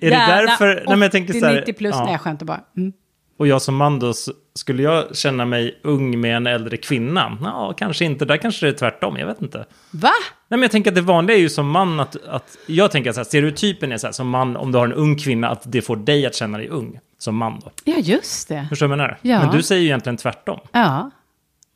[0.02, 0.76] är det därför...
[0.76, 2.62] 80, nej, men jag tänker så här, 90 plus, nej jag skämtar bara.
[2.78, 2.94] Mm.
[3.38, 4.14] Och jag som man då,
[4.56, 7.38] skulle jag känna mig ung med en äldre kvinna?
[7.44, 8.26] Ja, kanske inte.
[8.26, 9.58] Där kanske det är tvärtom, jag vet inte.
[9.92, 10.10] Va?
[10.48, 12.16] Nej, men jag tänker att det vanliga är ju som man att...
[12.28, 15.18] att jag tänker att stereotypen är så här, som man, om du har en ung
[15.18, 17.00] kvinna, att det får dig att känna dig ung.
[17.18, 17.72] Som man då.
[17.84, 18.66] Ja, just det.
[18.70, 19.18] Förstår du vad jag menar?
[19.22, 19.40] Ja.
[19.46, 20.60] Men du säger ju egentligen tvärtom.
[20.72, 21.12] Ja.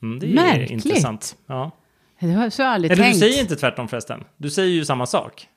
[0.02, 0.71] Mm, det är Märkligt.
[0.71, 1.36] intressant.
[1.47, 1.71] Ja.
[2.19, 3.15] Det har jag så aldrig Eller tänkt.
[3.15, 4.24] du säger inte tvärtom förresten.
[4.38, 5.47] Du säger ju samma sak.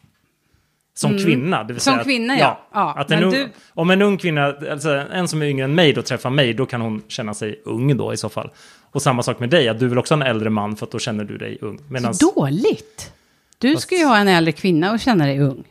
[0.94, 1.24] Som mm.
[1.24, 1.64] kvinna.
[1.64, 2.60] Det vill som säga kvinna, att, ja.
[2.72, 3.48] ja att en ung, du...
[3.74, 6.66] Om en ung kvinna, alltså en som är yngre än mig då träffar mig, då
[6.66, 8.50] kan hon känna sig ung då i så fall.
[8.90, 10.92] Och samma sak med dig, att du vill också ha en äldre man för att
[10.92, 11.78] då känner du dig ung.
[11.88, 12.18] Medans...
[12.18, 13.12] Så dåligt!
[13.58, 13.82] Du Fast...
[13.82, 15.64] ska ju ha en äldre kvinna och känna dig ung.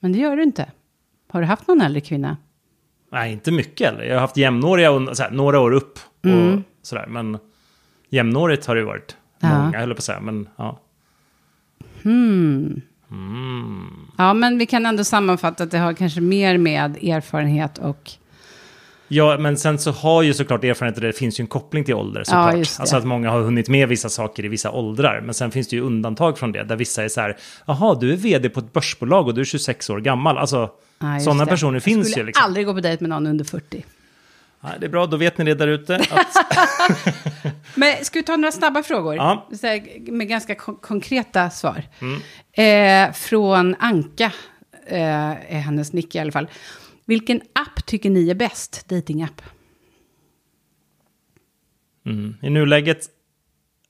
[0.00, 0.70] Men det gör du inte.
[1.30, 2.36] Har du haft någon äldre kvinna?
[3.12, 4.06] Nej, inte mycket äldre.
[4.06, 6.64] Jag har haft jämnåriga, och, såhär, några år upp och mm.
[6.82, 7.06] sådär.
[7.08, 7.38] Men
[8.10, 9.16] jämnårigt har det ju varit.
[9.40, 9.48] Ja.
[9.48, 10.20] Många, höll jag på att säga.
[10.20, 10.80] Men ja.
[12.02, 12.80] Hmm.
[14.18, 18.10] Ja, men vi kan ändå sammanfatta att det har kanske mer med erfarenhet och...
[19.12, 22.24] Ja, men sen så har ju såklart erfarenheter, det finns ju en koppling till ålder
[22.24, 22.52] såklart.
[22.52, 22.58] det.
[22.58, 25.20] alltså att många har hunnit med vissa saker i vissa åldrar.
[25.20, 28.12] Men sen finns det ju undantag från det, där vissa är så här, jaha, du
[28.12, 30.38] är vd på ett börsbolag och du är 26 år gammal.
[30.38, 31.50] Alltså, Ja, sådana det.
[31.50, 32.44] personer Jag finns skulle ju liksom.
[32.44, 33.84] aldrig gå på dejt med någon under 40.
[34.60, 35.96] Nej, det är bra, då vet ni det där ute.
[35.96, 36.36] Att,
[37.74, 39.14] Men ska vi ta några snabba frågor?
[39.16, 39.48] Ja.
[40.06, 41.82] Med ganska kon- konkreta svar.
[42.00, 42.20] Mm.
[42.60, 44.32] Eh, från Anka,
[44.86, 46.48] eh, är hennes nick i alla fall.
[47.04, 48.88] Vilken app tycker ni är bäst?
[48.88, 49.42] Datingapp.
[52.06, 53.06] mm, I nuläget,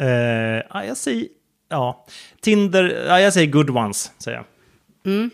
[0.01, 1.27] eh, ja, jag säger,
[1.69, 2.07] ja,
[2.41, 5.31] Tinder, ja, jag säger good ones, säger jag.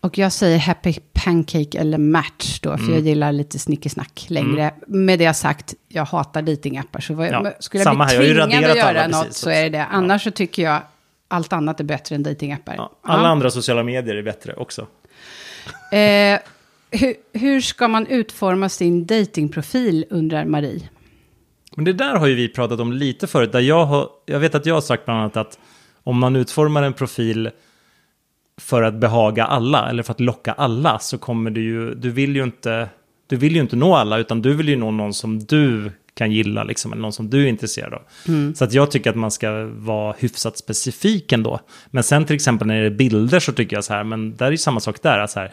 [0.00, 2.94] Och jag säger Happy Pancake eller Match då, för Mm.
[2.94, 4.74] jag gillar lite snickesnack längre.
[4.86, 7.00] Med det sagt, jag hatar datingappar.
[7.00, 9.68] Så vad, Ja, skulle jag bli tvingad att göra alla något precis så är det
[9.68, 9.84] det.
[9.84, 10.82] Annars så tycker jag
[11.28, 12.74] allt annat är bättre än datingappar.
[12.76, 13.28] Ja, alla Ja.
[13.28, 14.86] andra sociala medier är bättre också.
[15.92, 16.40] Eh,
[16.90, 20.88] hur, hur ska man utforma sin datingprofil, undrar Marie.
[21.76, 23.52] Men det där har ju vi pratat om lite förut.
[23.52, 25.58] Där jag, har, jag vet att jag har sagt bland annat att
[26.02, 27.50] om man utformar en profil
[28.60, 32.36] för att behaga alla eller för att locka alla så kommer du ju, du vill
[32.36, 32.88] ju inte,
[33.26, 36.32] du vill ju inte nå alla utan du vill ju nå någon som du kan
[36.32, 38.02] gilla liksom, eller någon som du är intresserad av.
[38.54, 41.60] Så att jag tycker att man ska vara hyfsat specifik ändå.
[41.86, 44.46] Men sen till exempel när det är bilder så tycker jag så här, men där
[44.46, 45.52] är ju samma sak där, att så här,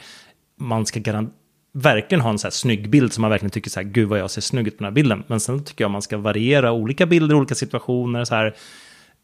[0.59, 1.35] man ska garantera
[1.73, 4.19] verkligen ha en så här snygg bild som man verkligen tycker så här, gud vad
[4.19, 5.23] jag ser snygg ut på den här bilden.
[5.27, 8.55] Men sen tycker jag man ska variera olika bilder, olika situationer så här.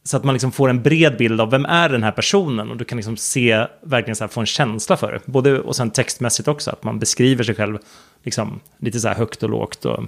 [0.04, 2.78] Så att man liksom får en bred bild av vem är den här personen och
[2.78, 5.20] du kan liksom se, verkligen så här, få en känsla för det.
[5.26, 7.78] Både, och sen textmässigt också, att man beskriver sig själv
[8.24, 9.86] liksom, lite så här högt och lågt.
[9.86, 10.04] Och,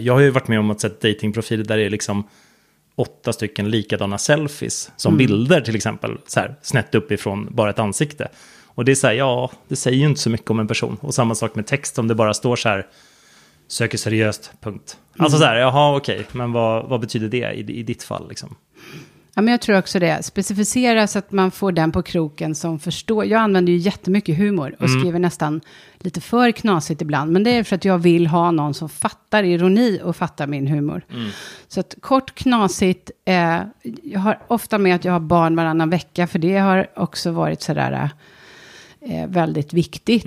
[0.00, 2.28] jag har ju varit med om att sett datingprofiler där det är liksom
[2.96, 8.28] åtta stycken likadana selfies som bilder till exempel, så här, snett uppifrån bara ett ansikte.
[8.66, 10.96] Och det är så här, ja, det säger ju inte så mycket om en person.
[11.00, 12.86] Och samma sak med text, om det bara står så här,
[13.68, 14.96] söker seriöst, punkt.
[15.18, 18.56] Alltså så här, jaha, okej, men vad, vad betyder det i, i ditt fall liksom?
[19.36, 20.22] Ja, men jag tror också det.
[20.22, 23.24] Specificera så att man får den på kroken som förstår.
[23.24, 25.60] Jag använder ju jättemycket humor och skriver nästan
[25.98, 27.32] lite för knasigt ibland.
[27.32, 30.66] Men det är för att jag vill ha någon som fattar ironi och fattar min
[30.66, 31.02] humor.
[31.68, 33.10] Så att kort, knasigt.
[33.24, 33.60] Eh,
[34.02, 36.26] jag har ofta med att jag har barn varannan vecka.
[36.26, 38.10] För det har också varit sådär
[39.00, 40.24] eh, väldigt viktigt.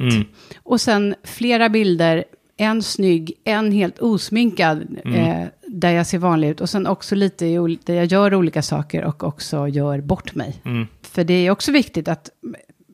[0.64, 2.24] Och sen flera bilder.
[2.60, 6.62] En snygg, en helt osminkad, eh, där jag ser vanlig ut.
[6.62, 10.62] Och sen också lite i där jag gör olika saker och också gör bort mig.
[11.02, 12.30] För det är också viktigt att,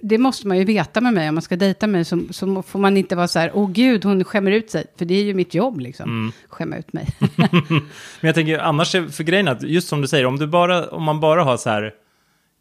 [0.01, 2.79] det måste man ju veta med mig, om man ska dejta mig så, så får
[2.79, 4.85] man inte vara så här, åh gud, hon skämmer ut sig.
[4.97, 7.07] För det är ju mitt jobb liksom, skämma ut mig.
[7.69, 7.81] Men
[8.21, 11.03] jag tänker annars, är- för grejen att just som du säger, om, du bara, om
[11.03, 11.93] man bara har så här,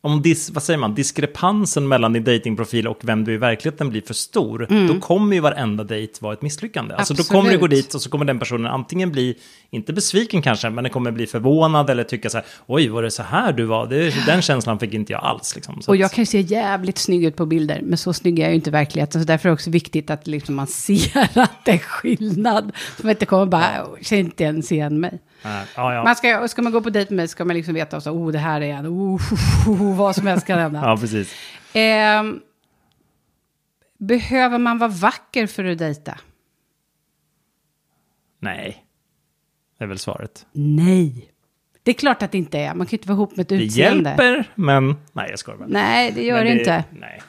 [0.05, 4.03] om dis, vad säger man, diskrepansen mellan din datingprofil och vem du i verkligheten blir
[4.03, 6.95] för stor, då kommer ju varenda dejt vara ett misslyckande.
[6.95, 9.37] Alltså då kommer du gå dit och så kommer den personen antingen bli,
[9.71, 13.11] inte besviken kanske, men den kommer bli förvånad eller tycka så här, oj, var det
[13.11, 13.87] så här du var?
[13.87, 15.55] Det, den känslan fick inte jag alls.
[15.55, 15.81] Liksom.
[15.89, 18.51] Och jag kan ju se jävligt snygg ut på bilder, men så snygg är jag
[18.51, 19.21] ju inte i verkligheten.
[19.21, 22.73] Så därför är det också viktigt att liksom man ser att det är skillnad.
[22.97, 25.19] Så man inte kommer bara, "Åh, känner inte ens igen mig.
[25.45, 26.05] Nej, ja, ja.
[26.05, 28.33] Man ska, ska man gå på dejt med mig ska man liksom veta, så, oh
[28.33, 29.21] det här är en, oh,
[29.69, 30.81] oh, vad som helst kan hända.
[30.85, 31.35] ja, precis.
[31.73, 32.41] Ehm,
[33.99, 36.19] behöver man vara vacker för att dejta?
[38.39, 38.85] Nej,
[39.79, 40.47] det är väl svaret.
[40.53, 41.29] Nej.
[41.83, 42.75] Det är klart att det inte är.
[42.75, 44.11] Man kan ju inte vara ihop med ett Det utseende.
[44.11, 45.69] hjälper, men nej, jag skojar bara.
[45.69, 46.85] Nej, det gör Men det inte.
[46.91, 47.23] Nej.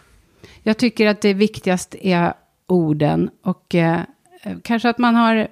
[0.64, 2.34] Jag tycker att det viktigaste är
[2.68, 4.02] orden och eh,
[4.64, 5.48] kanske att man har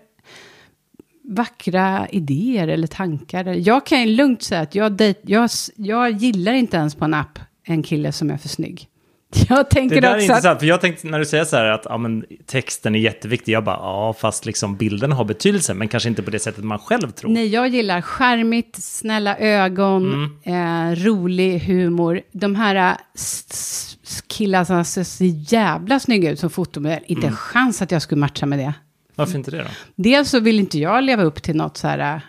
[1.32, 3.46] vackra idéer eller tankar.
[3.46, 7.13] Jag kan ju lugnt säga att jag, dejt, jag, jag gillar inte ens på en
[7.13, 8.88] app en kille som är för snygg.
[9.50, 10.30] Jag tänker Det där är också att...
[10.38, 13.52] intressant, för jag tänkte när du säger så här att ja, men, texten är jätteviktig,
[13.54, 16.80] jag bara ja, fast liksom bilden har betydelse, men kanske inte på det sättet man
[16.80, 17.32] själv tror.
[17.32, 20.91] Nej, jag gillar skärmigt, snälla ögon, Mm.
[20.91, 22.22] eh, rolig humor.
[22.32, 22.98] De här eh,
[24.28, 25.24] killarna som ser så
[25.56, 27.04] jävla snygga ut som fotomodell.
[27.06, 27.36] Inte Mm.
[27.36, 28.74] chans att jag skulle matcha med det.
[29.22, 29.70] Varför inte det då?
[29.96, 32.22] Dels så vill inte jag leva upp till något så här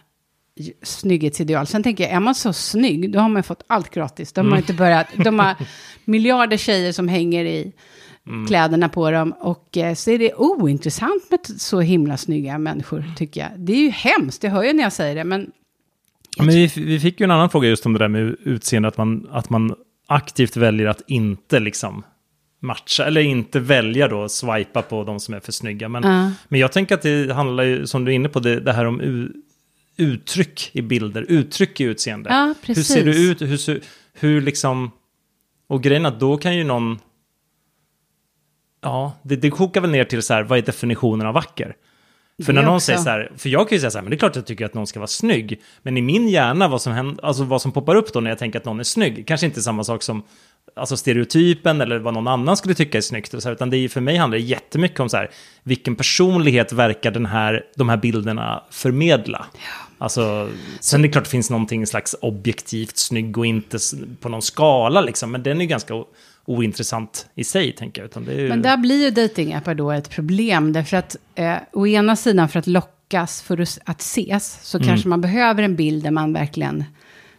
[0.57, 1.67] äh, snygghetsideal.
[1.67, 4.33] Sen tänker jag, är man så snygg, då har man fått allt gratis.
[4.33, 5.55] De har inte börjat, de har
[6.05, 7.73] miljarder tjejer som hänger i
[8.49, 9.35] kläderna på dem.
[9.41, 13.51] Och eh, så är det ointressant med så himla snygga människor, tycker jag.
[13.57, 15.51] Det är ju hemskt, det hör jag när jag säger det, men
[16.39, 18.97] Men vi, vi fick ju en annan fråga just om det där med utseende, att
[18.97, 19.75] man, att man
[20.07, 22.05] aktivt väljer att inte liksom
[22.63, 25.89] matcha, eller inte välja då, swipa på de som är för snygga.
[25.89, 26.31] Men, Ja.
[26.49, 28.85] men jag tänker att det handlar ju, som du är inne på, det, det här
[28.85, 29.33] om u,
[29.97, 32.31] uttryck i bilder, uttryck i utseende.
[32.31, 33.81] Ja, Hur ser du ut, hur,
[34.13, 34.91] hur liksom,
[35.67, 36.99] Och grejen att då kan ju någon...
[38.83, 41.77] Ja, det, det kokar väl ner till så här, vad är definitionen av vacker?
[42.45, 42.85] För Det när någon också.
[42.87, 44.37] säger så här, för jag kan ju säga så här, men det är klart att
[44.37, 45.61] jag tycker att någon ska vara snygg.
[45.83, 48.39] Men i min hjärna, vad som, händer, alltså vad som poppar upp då när jag
[48.39, 50.23] tänker att någon är snygg, kanske inte är samma sak som
[50.77, 53.43] alltså stereotypen eller vad någon annan skulle tycka är snyggt.
[53.43, 55.31] Så här, utan det är, för mig handlar det jättemycket om så här,
[55.63, 59.47] vilken personlighet verkar den här, de här bilderna förmedla?
[59.99, 60.49] Alltså,
[60.81, 63.79] sen är det klart det finns någonting slags objektivt snygg och inte
[64.21, 65.95] på någon skala liksom, men den är ju ganska
[66.45, 68.07] ointressant i sig, tänker jag.
[68.07, 68.49] Utan det är ju...
[68.49, 70.73] Men där blir ju datingappar då ett problem.
[70.73, 74.89] Därför att eh, å ena sidan för att lockas för att, att ses så Mm.
[74.89, 76.85] kanske man behöver en bild där man verkligen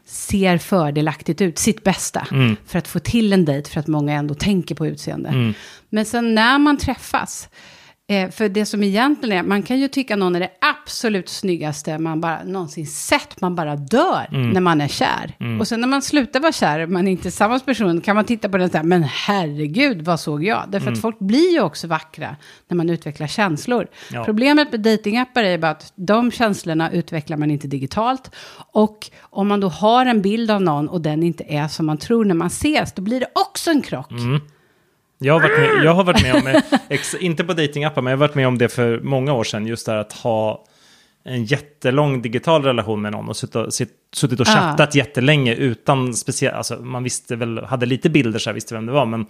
[0.05, 2.27] ser fördelaktigt ut, sitt bästa.
[2.31, 2.55] Mm.
[2.65, 5.29] För att få till en dejt, för att många ändå tänker på utseende.
[5.29, 5.53] Mm.
[5.89, 7.49] Men sen när man träffas,
[8.09, 10.51] eh, för det som egentligen är, man kan ju tycka någon är det
[10.83, 14.49] absolut snyggaste man bara någonsin sett, man bara dör Mm.
[14.49, 15.35] när man är kär.
[15.59, 18.49] Och sen när man slutar vara kär, man är inte samma person, kan man titta
[18.49, 20.63] på den och säga, men herregud, vad såg jag?
[20.69, 20.93] Därför Mm.
[20.93, 22.35] att folk blir ju också vackra
[22.67, 23.87] när man utvecklar känslor.
[24.11, 24.23] Ja.
[24.25, 28.31] Problemet med datingappar är bara att de känslorna utvecklar man inte digitalt.
[28.71, 31.97] Och om man då har en bild av någon och den inte är som man
[31.97, 34.11] tror när man ses, då blir det också en krock.
[35.23, 38.17] Jag har varit med, jag har varit med om, ex, inte på datingappar, men jag
[38.17, 40.65] har varit med om det för många år sedan, just det här att ha
[41.25, 43.55] en jättelång digital relation med någon och suttit
[44.39, 44.45] och, Ah.
[44.45, 48.85] chattat jättelänge utan speciellt, alltså man visste väl, hade lite bilder så här, visste vem
[48.85, 49.25] det var, men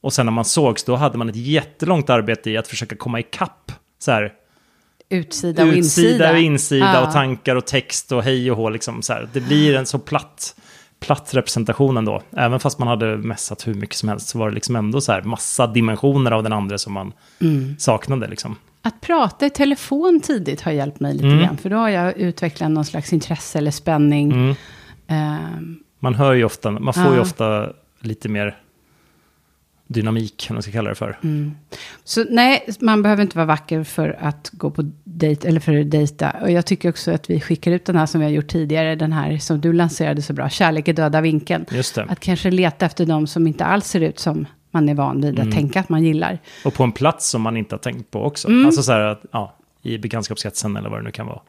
[0.00, 3.20] och sen när man sågs, då hade man ett jättelångt arbete i att försöka komma
[3.20, 4.32] ikapp, så här,
[5.12, 6.32] Utsida och utsida insida.
[6.32, 7.06] och insida Ja.
[7.06, 9.28] och tankar och text och hej och hå, liksom så här.
[9.32, 10.56] Det blir en så platt,
[11.00, 12.22] platt representation ändå.
[12.36, 15.12] Även fast man hade mässat hur mycket som helst så var det liksom ändå så
[15.12, 17.76] här massa dimensioner av den andra som man Mm.
[17.78, 18.56] saknade liksom.
[18.82, 21.38] Att prata i telefon tidigt har hjälpt mig lite Mm.
[21.38, 21.56] grann.
[21.56, 24.32] För då har jag utvecklat någon slags intresse eller spänning.
[24.32, 24.54] Mm.
[25.06, 27.20] Ehm, Man hör ju ofta, man får ju Ja.
[27.20, 28.56] ofta lite mer
[29.92, 31.18] dynamik, om man ska kalla det för.
[31.22, 31.54] Mm.
[32.04, 35.90] Så nej, man behöver inte vara vacker för att gå på dejt eller för att
[35.90, 36.30] dejta.
[36.42, 38.94] Och jag tycker också att vi skickar ut den här som vi har gjort tidigare,
[38.96, 41.66] den här som du lanserade så bra, Kärlek i döda vinkeln.
[41.70, 42.02] Just det.
[42.02, 45.38] Att kanske leta efter de som inte alls ser ut som man är van vid
[45.38, 45.52] att Mm.
[45.56, 46.38] tänka att man gillar.
[46.64, 48.48] Och på en plats som man inte har tänkt på också.
[48.48, 48.66] Mm.
[48.66, 51.40] Alltså så här att, ja, i bekantskapskretsen eller vad det nu kan vara.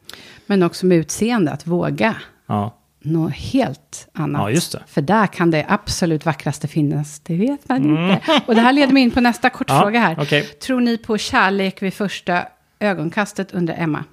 [0.45, 2.15] Men också med utseende, att våga
[2.47, 4.73] Ja, något helt annat.
[4.73, 4.79] Ja.
[4.87, 8.21] För där kan det absolut vackraste finnas, det vet man inte.
[8.45, 9.57] Och det här leder mig in på nästa Mm.
[9.57, 10.17] kortfråga här.
[10.21, 10.43] okej.
[10.43, 12.45] Tror ni på kärlek vid första
[12.79, 14.03] ögonkastet under Emma?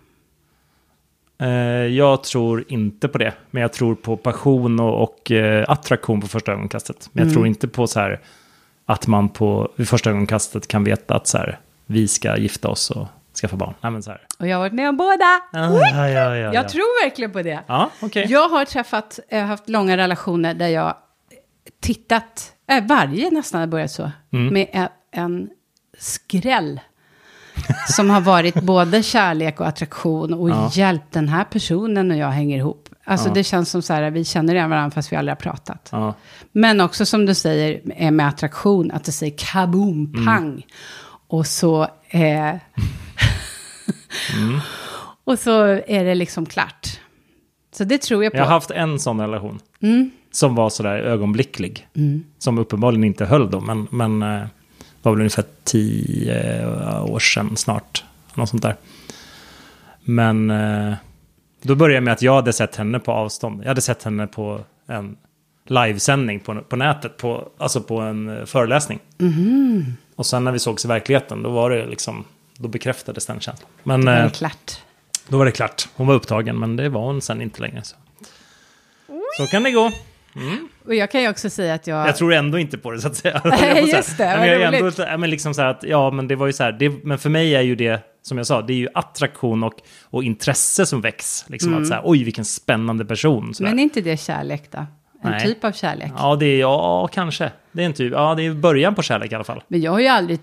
[1.41, 1.49] Eh,
[1.87, 6.29] jag tror inte på det, men jag tror på passion och, och eh, attraktion på
[6.29, 7.11] första ögonkastet.
[7.13, 7.35] Men jag Mm.
[7.35, 8.21] tror inte på så här
[8.87, 12.91] att man på vid första ögonkastet kan veta att så här, vi ska gifta oss
[12.91, 13.07] och
[13.41, 13.75] skaffa barn.
[13.81, 14.21] Nej, men så här.
[14.39, 15.41] Och jag har varit med om båda.
[15.53, 16.55] Ja, ja, ja, ja.
[16.55, 17.61] Jag tror verkligen på det.
[17.67, 18.27] Ja, okej.
[18.29, 20.95] Jag har träffat, eh, haft långa relationer där jag
[21.81, 24.55] tittat, eh, varje nästan har börjat så, Mm.
[24.55, 25.49] med en, en
[25.99, 26.81] skräll.
[27.89, 30.71] som har varit både kärlek och attraktion och Ja.
[30.73, 32.89] hjälpt den här personen och jag hänger ihop.
[33.05, 33.35] Alltså Ja.
[33.35, 35.89] det känns som så här, vi känner igen varandra fast vi aldrig har pratat.
[35.93, 36.15] Ja.
[36.53, 40.63] Men också som du säger är med attraktion, att det säger kaboom, Mm.
[41.29, 41.89] Och så...
[42.09, 42.55] Eh,
[44.37, 44.61] Mm.
[45.25, 47.01] och så är det liksom klart.
[47.73, 48.39] Så det tror jag på.
[48.39, 49.61] Jag har haft en sån relation.
[49.81, 50.11] Mm.
[50.31, 51.89] Som var sådär ögonblicklig.
[51.95, 52.25] Mm.
[52.39, 54.47] Som uppenbarligen inte höll då, men, men eh,
[55.03, 58.05] var väl ungefär tio eh, år sedan snart.
[58.35, 58.77] Något sånt där.
[60.05, 60.95] Men eh,
[61.63, 63.63] då började jag med att jag hade sett henne på avstånd.
[63.63, 65.17] Jag hade sett henne på en
[65.67, 68.99] livesändning på, på nätet, på, alltså på en föreläsning.
[69.19, 69.85] Mhm.
[70.19, 72.25] Och sen när vi sågs i verkligheten, då var det liksom,
[72.57, 73.71] då bekräftades den känslan.
[73.83, 74.81] Men Då är eh, det klart.
[75.29, 75.89] då var det klart.
[75.95, 77.83] Hon var upptagen, men det var hon sen inte längre.
[77.83, 77.97] Så,
[79.39, 79.93] så kan det gå.
[80.87, 82.09] Och jag kan ju också säga att jag...
[82.09, 83.41] Jag tror ändå inte på det, så att säga.
[83.45, 84.99] Nej, just det, Men, jag är roligt.
[84.99, 87.55] men liksom så att, ja, men det var ju så här, det, men för mig
[87.55, 91.45] är ju det, som jag sa, det är ju attraktion och, och intresse som väcks.
[91.49, 93.43] Liksom att så här, oj, vilken spännande person.
[93.43, 93.55] Mm.
[93.61, 94.79] Men är inte det kärlek då?
[94.79, 95.41] En Nej.
[95.47, 96.13] typ av kärlek?
[96.17, 97.53] Ja, det är, ja, kanske.
[97.79, 99.63] Det är en typ, ja, det är början på kärlek i alla fall.
[99.69, 100.41] Men jag har ju aldrig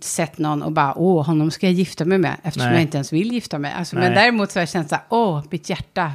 [0.00, 2.74] sett någon och bara, åh, honom ska jag gifta mig med, eftersom Nej.
[2.74, 3.72] jag inte ens vill gifta mig.
[3.72, 6.12] Alltså, men däremot så har jag känt så här, åh, mitt hjärta.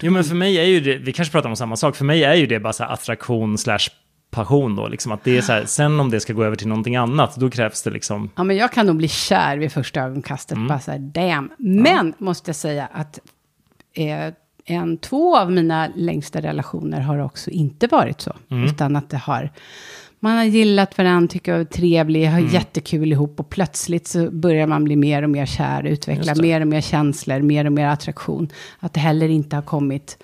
[0.00, 2.24] Jo, men för mig är ju det, vi kanske pratar om samma sak, för mig
[2.24, 3.88] är ju det bara så här attraktion slash
[4.30, 6.68] passion då, liksom att det är så här, sen om det ska gå över till
[6.68, 10.00] någonting annat, då krävs det liksom, Ja, men jag kan nog bli kär vid första
[10.00, 10.56] ögonkastet.
[10.56, 10.68] Mm.
[10.68, 11.50] Bara så här, damn.
[11.58, 13.18] Men, måste jag säga att
[13.94, 18.32] eh, en, två av mina längsta relationer har också inte varit så.
[18.50, 18.64] Mm.
[18.64, 19.50] Utan att det har,
[20.20, 22.50] man har gillat varandra, tycker jag är trevlig, har Mm.
[22.52, 23.40] jättekul ihop.
[23.40, 26.42] Och plötsligt så börjar man bli mer och mer kär, utveckla det.
[26.42, 28.48] mer och mer känslor, mer och mer attraktion.
[28.78, 30.18] Att det heller inte har kommit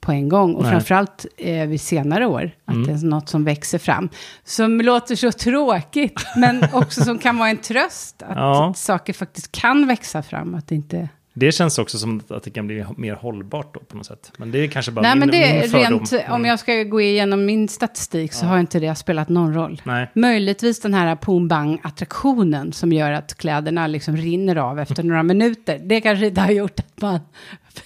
[0.00, 0.54] på en gång.
[0.54, 0.72] Och Nej.
[0.72, 2.86] framförallt eh, vid senare år, att Mm.
[2.86, 4.08] det är något som växer fram.
[4.44, 8.22] Som låter så tråkigt, men också som kan vara en tröst.
[8.22, 8.72] Att Ja.
[8.76, 11.08] saker faktiskt kan växa fram, att det inte...
[11.34, 14.32] Det känns också som att det kan bli mer hållbart då på något sätt.
[14.36, 16.04] Men det är kanske bara Nej, min, men det min fördom.
[16.04, 19.82] rent, om jag ska gå igenom min statistik så har inte det spelat någon roll.
[19.84, 20.10] Nej.
[20.14, 25.22] Möjligtvis den här pum bang attraktionen som gör att kläderna liksom rinner av efter några
[25.22, 25.80] minuter.
[25.84, 27.20] Det kanske inte har gjort att man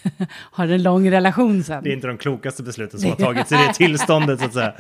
[0.30, 1.84] har en lång relation sen.
[1.84, 4.72] Det är inte de klokaste besluten som har tagits i det tillståndet så att säga.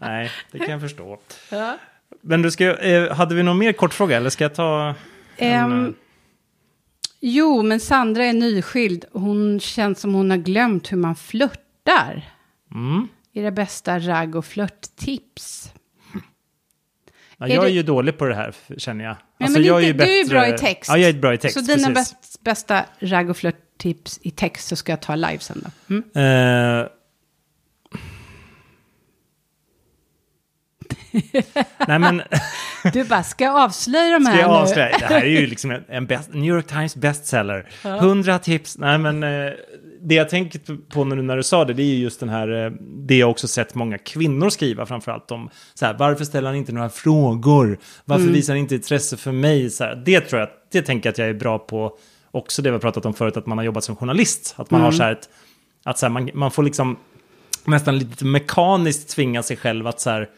[0.00, 1.18] Nej, det kan jag förstå.
[1.50, 1.78] Ja.
[2.20, 4.94] Men du ska, eh, hade vi någon mer kortfråga eller ska jag ta?
[5.36, 5.92] en, eh,
[7.26, 9.04] jo, men Sandra är nyskild.
[9.12, 12.30] Hon känns som hon har glömt hur man flörtar.
[12.74, 13.08] Mm.
[13.32, 15.72] Era bästa ragg och flörttips.
[17.38, 19.16] Ja, Är jag är det- ju dålig på det här känner jag.
[19.38, 20.88] Ja, Alltså, men jag inte, du är bra i text.
[20.90, 21.54] Ja, jag är bra i text.
[21.66, 25.64] Så dina bäst, bästa ragg och flörttips i text så ska jag ta live sen
[25.64, 25.94] då.
[25.94, 26.80] Mm.
[26.80, 26.86] Eh,
[31.88, 32.22] Nej men,
[32.92, 34.56] Du bara, ska jag avslöja de här ska jag nu?
[34.56, 34.96] avslöja?
[34.98, 37.68] Det här är ju liksom en- best, New York Times bestseller.
[37.84, 38.78] 100 tips.
[38.78, 39.50] Nej men, eh,
[40.00, 42.64] det jag tänker på nu när du sa det, det är ju just den här,
[42.66, 46.56] eh, det jag också sett många kvinnor skriva framförallt om, så här, varför ställer han
[46.56, 47.78] inte några frågor?
[48.04, 48.34] Varför Mm.
[48.34, 49.70] visar han inte intresse för mig?
[49.70, 51.92] Så här, det tror jag, det tänker jag att jag är bra på,
[52.30, 54.54] också det vi har pratat om förut, att man har jobbat som journalist.
[54.58, 54.84] Att man Mm.
[54.84, 55.28] har så här ett,
[55.84, 56.96] att så här, man, man får liksom
[57.64, 60.28] nästan lite mekaniskt tvinga sig själv att så här,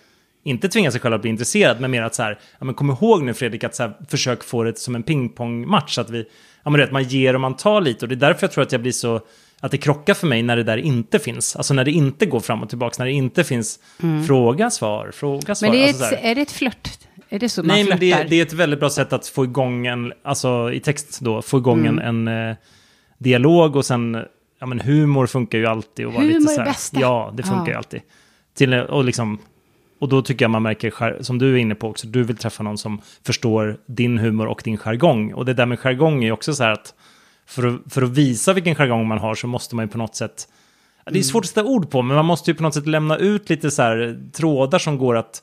[0.46, 2.90] inte tvinga sig själv att bli intresserad, men mer att så här, ja men kom
[2.90, 6.24] ihåg nu Fredrik att så här, försök få det som en pingpongmatch, att vi,
[6.64, 8.62] ja men vet, man ger och man tar lite, och det är därför jag tror
[8.64, 9.20] att jag blir så,
[9.61, 12.40] att det krockar för mig när det där inte finns, alltså när det inte går
[12.40, 13.78] fram och tillbaka, när det inte finns
[14.26, 15.68] fråga, svar, fråga, svar.
[15.68, 16.90] Men det är, alltså så ett, är det ett flört?
[17.28, 18.00] Är det så man Nej, flörtar?
[18.00, 21.20] men det, det är ett väldigt bra sätt att få igång en, alltså i text
[21.20, 21.98] då, få igång Mm.
[21.98, 22.56] en, en eh,
[23.18, 24.18] dialog och sen,
[24.61, 26.06] ja men humor funkar ju alltid.
[26.06, 27.00] Och Humor lite är så här, bästa.
[27.00, 27.68] Ja, det funkar Ja.
[27.68, 28.00] ju alltid.
[28.56, 29.38] Till, och liksom,
[29.98, 32.62] och då tycker jag man märker, som du är inne på också, du vill träffa
[32.62, 35.32] någon som förstår din humor och din jargong.
[35.32, 36.94] Och det där med jargong är också så här att,
[37.46, 40.16] för att, för att visa vilken jargong man har så måste man ju på något
[40.16, 40.48] sätt,
[41.11, 43.16] det är svårt att sätta ord på, men man måste ju på något sätt lämna
[43.16, 45.42] ut lite så här trådar som går att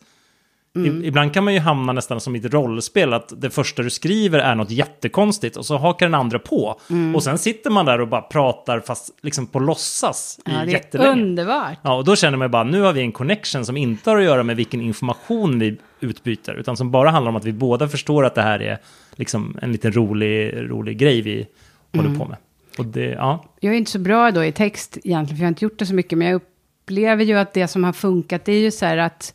[0.75, 3.89] I- Ibland kan man ju hamna nästan som i ett rollspel, att det första du
[3.89, 6.79] skriver är något jättekonstigt och så hakar den andra på.
[7.15, 10.95] Och sen sitter man där och bara pratar fast liksom på låtsas i Ja, det
[10.95, 11.77] är underbart.
[11.81, 14.23] Ja, och då känner man bara, nu har vi en connection som inte har att
[14.23, 18.25] göra med vilken information vi utbyter, utan som bara handlar om att vi båda förstår
[18.25, 18.77] att det här är
[19.15, 21.47] liksom en liten rolig, rolig grej vi
[21.95, 22.37] håller på med.
[22.77, 25.51] Och det, ja, Jag är inte så bra då i text egentligen, för jag har
[25.51, 28.51] inte gjort det så mycket, men jag upplever ju att det som har funkat, det
[28.53, 29.33] är ju så här att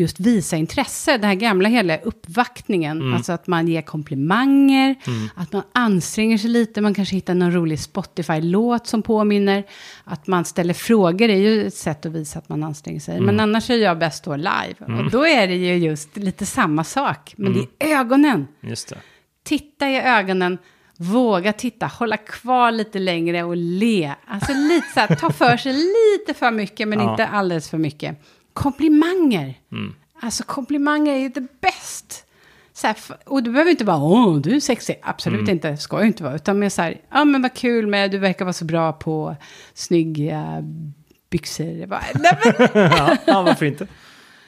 [0.00, 3.14] just visa intresse, det här gamla hela uppvaktningen, Mm.
[3.14, 4.94] alltså att man ger komplimanger,
[5.34, 9.64] att man anstränger sig lite, man kanske hittar någon rolig Spotify-låt som påminner,
[10.04, 13.26] att man ställer frågor är ju ett sätt att visa att man anstränger sig, Mm.
[13.26, 16.84] men annars är jag bäst då live, och då är det ju just lite samma
[16.84, 17.66] sak, men Mm.
[17.78, 18.46] det är ögonen
[19.44, 20.58] titta i ögonen,
[20.96, 24.12] våga titta, hålla kvar lite längre och le.
[24.26, 27.10] Alltså lite så här, ta för sig lite för mycket, men Ja.
[27.10, 28.22] inte alldeles för mycket.
[28.52, 29.54] Komplimanger.
[29.72, 29.94] Mm.
[30.22, 32.24] Alltså komplimanger är ju det bäst.
[32.72, 35.00] Så här, och du behöver inte bara, åh, du är sexig.
[35.02, 35.50] Absolut Mm.
[35.50, 36.34] inte, ska ju inte vara.
[36.34, 39.36] Utan mer så här, ja men vad kul med, du verkar vara så bra på
[39.74, 40.64] snygga
[41.30, 41.86] byxor.
[41.86, 43.86] Bara, Nej, men, ja, ja, varför inte?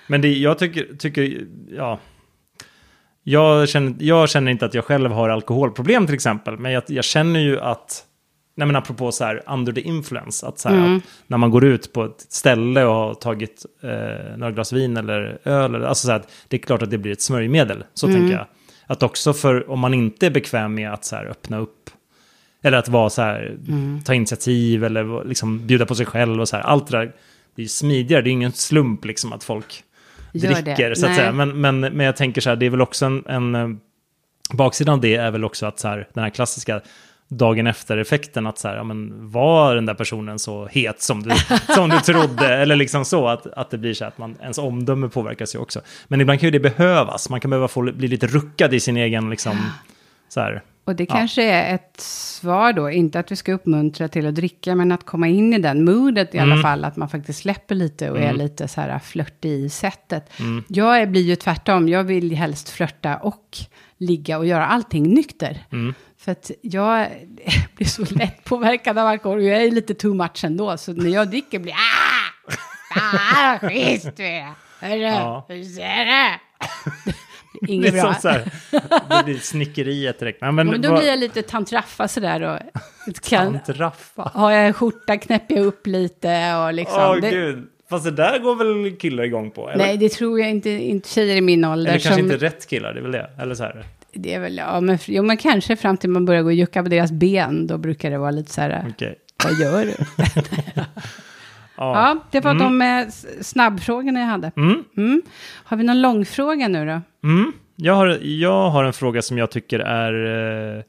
[0.07, 1.99] Men det, jag tycker, tycker ja.
[3.23, 7.05] Jag känner, jag känner inte att jag själv har alkoholproblem till exempel, men jag, jag
[7.05, 8.05] känner ju att,
[8.55, 10.97] nej men apropå så här, under the influence, att, så här, Mm.
[10.97, 14.97] att när man går ut på ett ställe och har tagit eh, några glas vin
[14.97, 18.07] eller öl, eller, alltså så här, det är klart att det blir ett smörjmedel, så
[18.07, 18.19] Mm.
[18.21, 18.47] tänker jag.
[18.87, 21.91] Att också för, om man inte är bekväm med att så här, öppna upp,
[22.63, 24.03] eller att vara så här, Mm.
[24.05, 27.05] ta initiativ eller liksom bjuda på sig själv och så här, allt det där,
[27.55, 29.83] det är ju smidigare, det är ingen slump liksom att folk
[30.33, 30.61] Gör det.
[30.63, 31.19] dricker, så att Nej.
[31.19, 31.33] säga.
[31.33, 33.69] Men, men, men jag tänker så här, det är väl också en, en eh,
[34.53, 36.81] baksidan av det är väl också att så här, den här klassiska
[37.37, 41.31] dagen efter-effekten, att så här, ja men var den där personen så het som du,
[41.75, 45.09] som du trodde, eller liksom så, att, att det blir så att man, ens omdöme
[45.09, 45.81] påverkas ju också.
[46.09, 48.97] Men ibland kan ju det behövas, man kan behöva få bli lite ruckad i sin
[48.97, 49.57] egen, liksom,
[50.29, 51.15] så här, Och det Ja.
[51.15, 55.07] kanske är ett svar då, inte att vi ska uppmuntra till att dricka, men att
[55.07, 56.63] komma in i den moodet i alla Mm.
[56.63, 60.41] fall, att man faktiskt släpper lite och är lite så här flörtig i sättet.
[60.41, 60.65] Mm.
[60.69, 63.49] Jag blir ju tvärtom, jag vill helst flörta och
[63.99, 65.59] ligga och göra allting nykter.
[66.25, 67.09] För att jag
[67.77, 71.29] blir så lätt påverkad av alkohol, jag är lite too much ändå, så när jag
[71.31, 72.53] dricker blir ah!
[73.35, 74.53] Ah, schysst du är!
[74.81, 75.45] Hörru, Ja.
[75.49, 76.41] hur ser det?
[77.73, 78.15] inget det är bra.
[78.15, 78.51] så här,
[79.19, 80.41] det blir snickeriet direkt.
[80.41, 82.59] Nej, men, Ja, men då vad- blir jag lite tantraffa sådär och
[83.23, 84.31] kan, Tantraffa.
[84.35, 87.01] har jag en skjorta knäpper jag upp lite och liksom.
[87.03, 87.69] Åh det, gud.
[87.91, 88.55] Fast det där går
[88.85, 89.69] väl killar igång på?
[89.71, 89.85] Eller?
[89.85, 91.91] nej, det tror jag inte, inte tjejer i min ålder.
[91.91, 93.31] eller kanske som, inte rätt killar, det är väl det?
[93.39, 93.85] Eller så här.
[94.15, 96.83] Det är väl, ja, men, jo, men kanske fram till man börjar gå och jucka
[96.83, 99.19] på deras ben, då brukar det vara lite så här, Okej.
[99.45, 99.95] vad gör du?
[101.77, 101.93] Ja.
[101.95, 103.07] Ja, det var de eh,
[103.41, 104.53] snabbfrågorna jag hade.
[104.57, 104.85] Mm.
[104.97, 105.23] Mm.
[105.65, 107.01] Har vi någon långfråga nu då?
[107.29, 107.53] Mm.
[107.77, 110.13] Jag, har, jag har en fråga som jag tycker är
[110.77, 110.83] eh,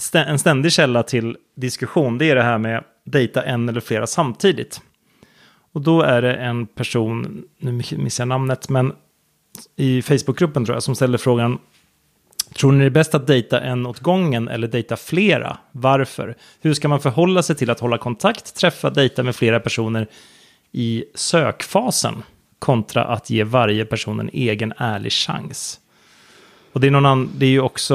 [0.00, 2.18] stä- en ständig källa till diskussion.
[2.18, 4.80] Det är det här med dejta en eller flera samtidigt.
[5.72, 8.92] Och då är det en person, nu missar jag namnet, men
[9.76, 11.58] i Facebookgruppen tror jag, som ställer frågan
[12.54, 15.58] Tror ni det är bäst att dejta en åt gången eller dejta flera?
[15.72, 16.36] Varför?
[16.60, 20.06] Hur ska man förhålla sig till att hålla kontakt, träffa, dejta med flera personer
[20.72, 22.22] i sökfasen
[22.58, 25.80] kontra att ge varje person en egen ärlig chans?
[26.72, 27.94] Och det är, någon annan, det är ju också...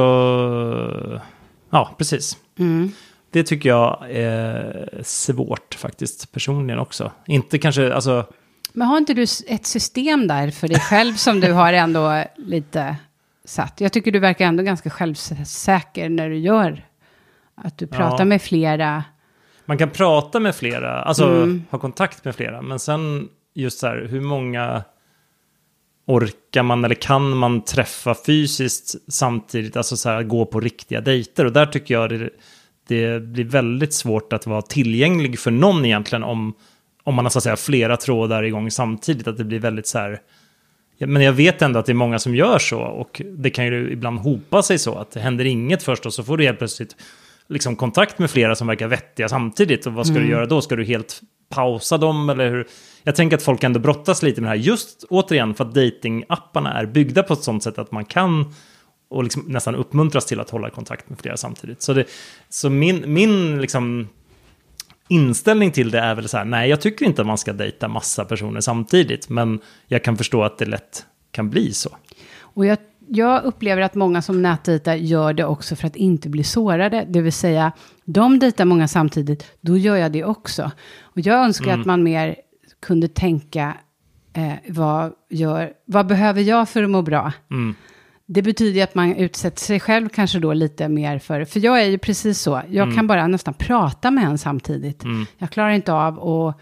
[1.70, 2.38] Ja, precis.
[2.60, 2.92] Mm.
[3.32, 7.12] Det tycker jag är svårt faktiskt, personligen också.
[7.28, 8.26] Inte kanske, alltså...
[8.74, 12.96] Men har inte du ett system där för dig själv som du har ändå lite
[13.50, 13.82] satt?
[13.82, 16.86] Jag tycker du verkar ändå ganska självsäker när du gör
[17.56, 18.26] att du pratar Ja.
[18.26, 19.04] med flera.
[19.66, 21.64] Man kan prata med flera, alltså Mm.
[21.70, 22.62] ha kontakt med flera.
[22.62, 24.84] Men sen just så här, hur många
[26.08, 29.78] orkar man eller kan man träffa fysiskt samtidigt?
[29.78, 31.46] Alltså så här, gå på riktiga dejter.
[31.46, 32.30] Och där tycker jag det,
[32.88, 36.54] det blir väldigt svårt att vara tillgänglig för någon egentligen om,
[37.04, 39.28] om man har så att säga flera trådar igång samtidigt.
[39.28, 40.20] Att det blir väldigt så här...
[41.00, 43.92] Men jag vet ändå att det är många som gör så och det kan ju
[43.92, 46.96] ibland hopa sig så att det händer inget först och så får du helt plötsligt
[47.50, 49.88] liksom kontakt med flera som verkar vettiga samtidigt.
[49.88, 50.62] Och vad ska du göra då?
[50.62, 52.68] Ska du helt pausa dem eller hur?
[53.04, 56.74] Jag tänker att folk ändå brottas lite med det här just återigen för att datingapparna
[56.74, 58.54] är byggda på ett sånt sätt att man kan
[59.10, 61.82] och liksom nästan uppmuntras till att hålla kontakt med flera samtidigt.
[61.82, 62.06] Så, det,
[62.50, 64.08] så min, min liksom
[65.08, 67.88] inställning till det är väl så här, nej jag tycker inte att man ska dejta
[67.88, 71.90] massa personer samtidigt, men jag kan förstå att det lätt kan bli så.
[72.40, 72.78] Och jag,
[73.08, 77.06] jag upplever att många som nätdejtar gör det också för att inte bli sårade.
[77.10, 77.72] Det vill säga,
[78.06, 80.72] de dejtar många samtidigt, då gör jag det också.
[81.02, 82.36] Och jag önskar att man mer
[82.80, 83.74] kunde tänka,
[84.34, 87.34] eh, vad, gör, vad behöver jag för att må bra?
[87.52, 87.76] Mm.
[88.30, 91.86] Det betyder att man utsätter sig själv kanske då lite mer för, för jag är
[91.86, 95.04] ju precis så, jag kan bara nästan prata med en samtidigt.
[95.38, 96.56] Jag klarar inte av att,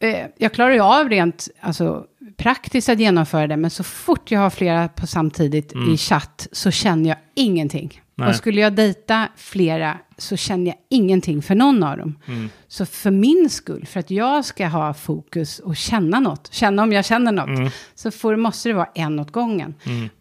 [0.00, 2.04] eh, jag klarar ju av rent, alltså
[2.36, 6.70] praktiskt att genomföra det, men så fort jag har flera på samtidigt i chatt så
[6.70, 8.00] känner jag ingenting.
[8.18, 8.28] Nej.
[8.28, 12.18] Och skulle jag dejta flera så känner jag ingenting för någon av dem.
[12.26, 12.48] Mm.
[12.68, 16.92] Så för min skull, för att jag ska ha fokus och känna något, känna om
[16.92, 17.70] jag känner något, Mm.
[17.94, 19.74] så får, måste det vara en åt gången.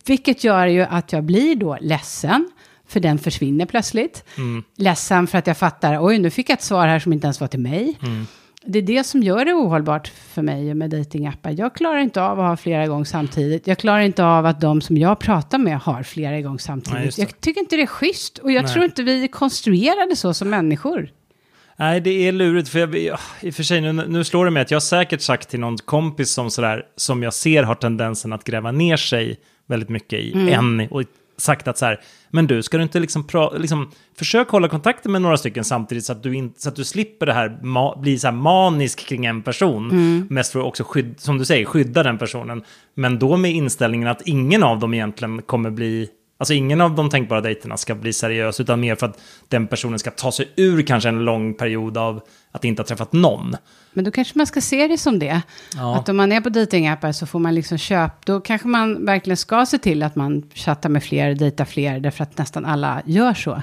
[0.06, 2.50] Vilket gör ju att jag blir då ledsen,
[2.88, 4.24] för den försvinner plötsligt.
[4.38, 4.64] Mm.
[4.78, 7.40] Ledsen för att jag fattar, oj nu fick jag ett svar här som inte ens
[7.42, 7.98] var till mig.
[8.68, 11.56] Det är det som gör det ohållbart för mig med datingappar.
[11.58, 13.68] Jag klarar inte av att ha flera gånger samtidigt.
[13.68, 17.16] Jag klarar inte av att de som jag pratar med har flera gånger Nej, samtidigt.
[17.16, 17.22] det.
[17.22, 18.38] jag tycker inte det är schysst.
[18.38, 18.74] Och jag Nej.
[18.74, 21.10] tror inte vi är konstruerade så som människor.
[21.78, 22.70] Nej, det är lurigt.
[22.70, 25.22] För jag, ja, I och för sig, nu, nu slår det mig att jag säkert
[25.22, 29.40] sagt till någon kompis som, sådär, som jag ser har tendensen att gräva ner sig
[29.68, 30.80] väldigt mycket i Mm.
[30.80, 31.04] en och
[31.38, 32.02] sagt att så här,
[32.36, 36.06] men du, ska du inte liksom, pra, liksom försök hålla kontakten med några stycken samtidigt
[36.06, 39.08] så att du, inte, så att du slipper det här, ma, bli så här manisk
[39.08, 39.92] kring en person.
[39.92, 40.28] Mm.
[40.30, 42.64] Mest för att också, skydd, som du säger, skydda den personen.
[42.94, 47.10] Men då med inställningen att ingen av dem egentligen kommer bli Alltså ingen av de
[47.10, 50.82] tänkbara dejterna ska bli seriös, utan mer för att den personen ska ta sig ur
[50.82, 52.22] kanske en lång period av
[52.52, 53.56] att inte ha träffat någon.
[53.94, 55.42] Men då kanske man ska se det som det.
[55.76, 55.96] Ja.
[55.96, 59.38] Att om man är på datingappar så får man liksom köpa, då kanske man verkligen
[59.38, 63.34] ska se till att man chattar med fler, dejtar fler, därför att nästan alla gör
[63.34, 63.62] så.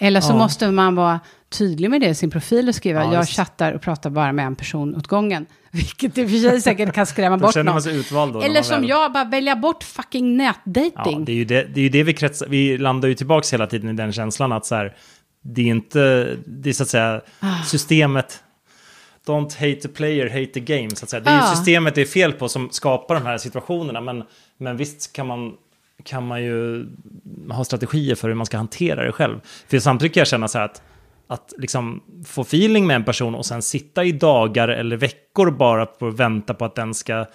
[0.00, 0.36] Eller så Ja.
[0.36, 3.82] måste man vara tydlig med det i sin profil och skriva, Ja, jag chattar och
[3.82, 5.46] pratar bara med en person åt gången.
[5.70, 8.32] Vilket i och för sig säkert kan skrämma bort någon.
[8.32, 8.40] då.
[8.42, 11.24] Eller som väl- jag, bara välja bort fucking Ja, nätdating.
[11.24, 13.66] det är ju det, det, är ju det vi kretsar, vi landar ju tillbaka hela
[13.66, 14.96] tiden i den känslan att så här,
[15.42, 17.62] det är inte, det är så att säga Ah.
[17.66, 18.40] systemet,
[19.26, 21.20] don't hate the player, hate the game, så att säga.
[21.20, 21.50] Det är Ja.
[21.50, 24.22] ju systemet det är fel på som skapar de här situationerna, men,
[24.58, 25.52] men visst kan man,
[26.02, 26.86] kan man ju
[27.50, 29.40] ha strategier för hur man ska hantera det själv.
[29.68, 30.82] För samtidigt kan jag känna så här att,
[31.26, 35.86] att liksom få feeling med en person och sen sitta i dagar eller veckor bara
[35.86, 37.26] på att vänta på att den ska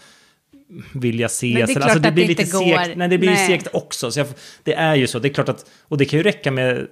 [0.93, 1.53] vilja ses.
[1.53, 2.95] Men det är klart att det blir inte lite går.
[2.95, 3.41] Nej, det blir Nej.
[3.41, 4.12] ju segt också.
[4.12, 4.28] Så jag,
[4.64, 5.20] det är ju så.
[5.20, 6.88] Det är klart att, och det kan ju räcka med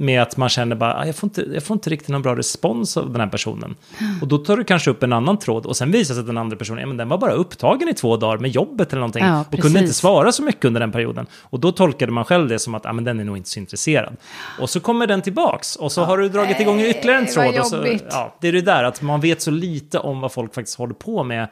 [0.00, 2.36] med att man känner bara, "Ah, jag får, inte, jag får inte riktigt någon bra
[2.36, 3.74] respons av den här personen.
[4.22, 6.38] Och då tar du kanske upp en annan tråd och sen visar sig att den
[6.38, 9.24] andra personen, ja, men den var bara upptagen i två dagar med jobbet eller någonting.
[9.24, 11.26] Ja, och kunde inte svara så mycket under den perioden.
[11.40, 13.60] Och då tolkade man själv det som att, ja men den är nog inte så
[13.60, 14.16] intresserad.
[14.60, 17.58] Och så kommer den tillbaks och så har du dragit igång ytterligare en tråd.
[17.60, 17.76] Och så,
[18.10, 20.94] ja, det är det där att man vet så lite om vad folk faktiskt håller
[20.94, 21.48] på med.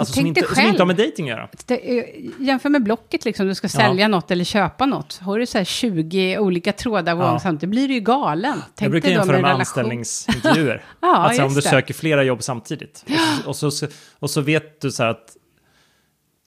[0.00, 0.68] Alltså som tänk dig inte, som själv.
[0.68, 1.48] inte har med dating att göra.
[1.68, 5.18] Är- jämför med Blocket, liksom, du ska sälja något eller köpa något.
[5.22, 7.38] Har du så här 20 olika trådar Ja.
[7.40, 8.50] samtidigt, blir du ju galen.
[8.56, 9.60] Jag Tänk brukar dig då jämföra med med relation.
[9.60, 10.84] anställningsintervjuer.
[11.00, 11.68] Ja, alltså om du det.
[11.68, 13.04] söker flera jobb samtidigt.
[13.46, 13.86] Och så, och, så,
[14.18, 15.36] och så vet du så här att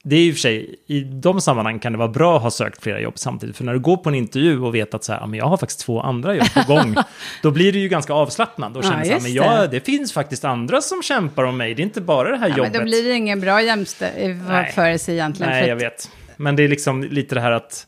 [0.05, 2.43] det är ju i och för sig, i de sammanhang kan det vara bra att
[2.43, 3.57] ha sökt flera jobb samtidigt.
[3.57, 5.45] För när du går på en intervju och vet att så här, ja, men jag
[5.45, 6.95] har faktiskt två andra jobb på gång,
[7.41, 8.71] då blir du ju ganska avslappnad.
[8.77, 9.37] Ja, känner du så här, men det.
[9.37, 12.49] jag, det finns faktiskt andra som kämpar om mig, det är inte bara det här
[12.49, 12.71] Ja, jobbet.
[12.71, 15.51] men då blir det ingen bra jämförelse egentligen.
[15.51, 16.09] Nej, för jag vet.
[16.37, 17.87] Men det är liksom lite det här att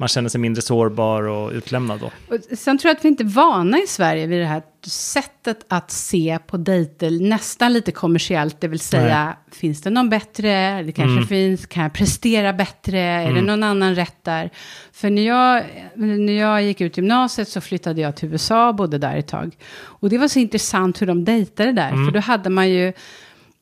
[0.00, 2.06] man känner sig mindre sårbar och utlämnad då.
[2.34, 5.64] Och sen tror jag att vi inte är vana i Sverige vid det här sättet
[5.68, 8.60] att se på dejter nästan lite kommersiellt.
[8.60, 10.82] Det vill säga, finns det någon bättre?
[10.82, 11.26] Det kanske Mm.
[11.26, 12.98] finns, kan jag prestera bättre?
[13.00, 14.50] Är det någon annan rätt där?
[14.92, 18.98] För när jag, när jag gick ut gymnasiet så flyttade jag till USA och bodde
[18.98, 19.56] där ett tag.
[19.80, 21.88] Och det var så intressant hur de dejtade där.
[21.92, 22.04] Mm.
[22.06, 22.92] För då hade man ju,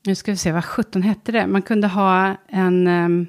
[0.06, 1.46] nu ska vi se, vad 17 hette det?
[1.46, 3.28] Man kunde ha en...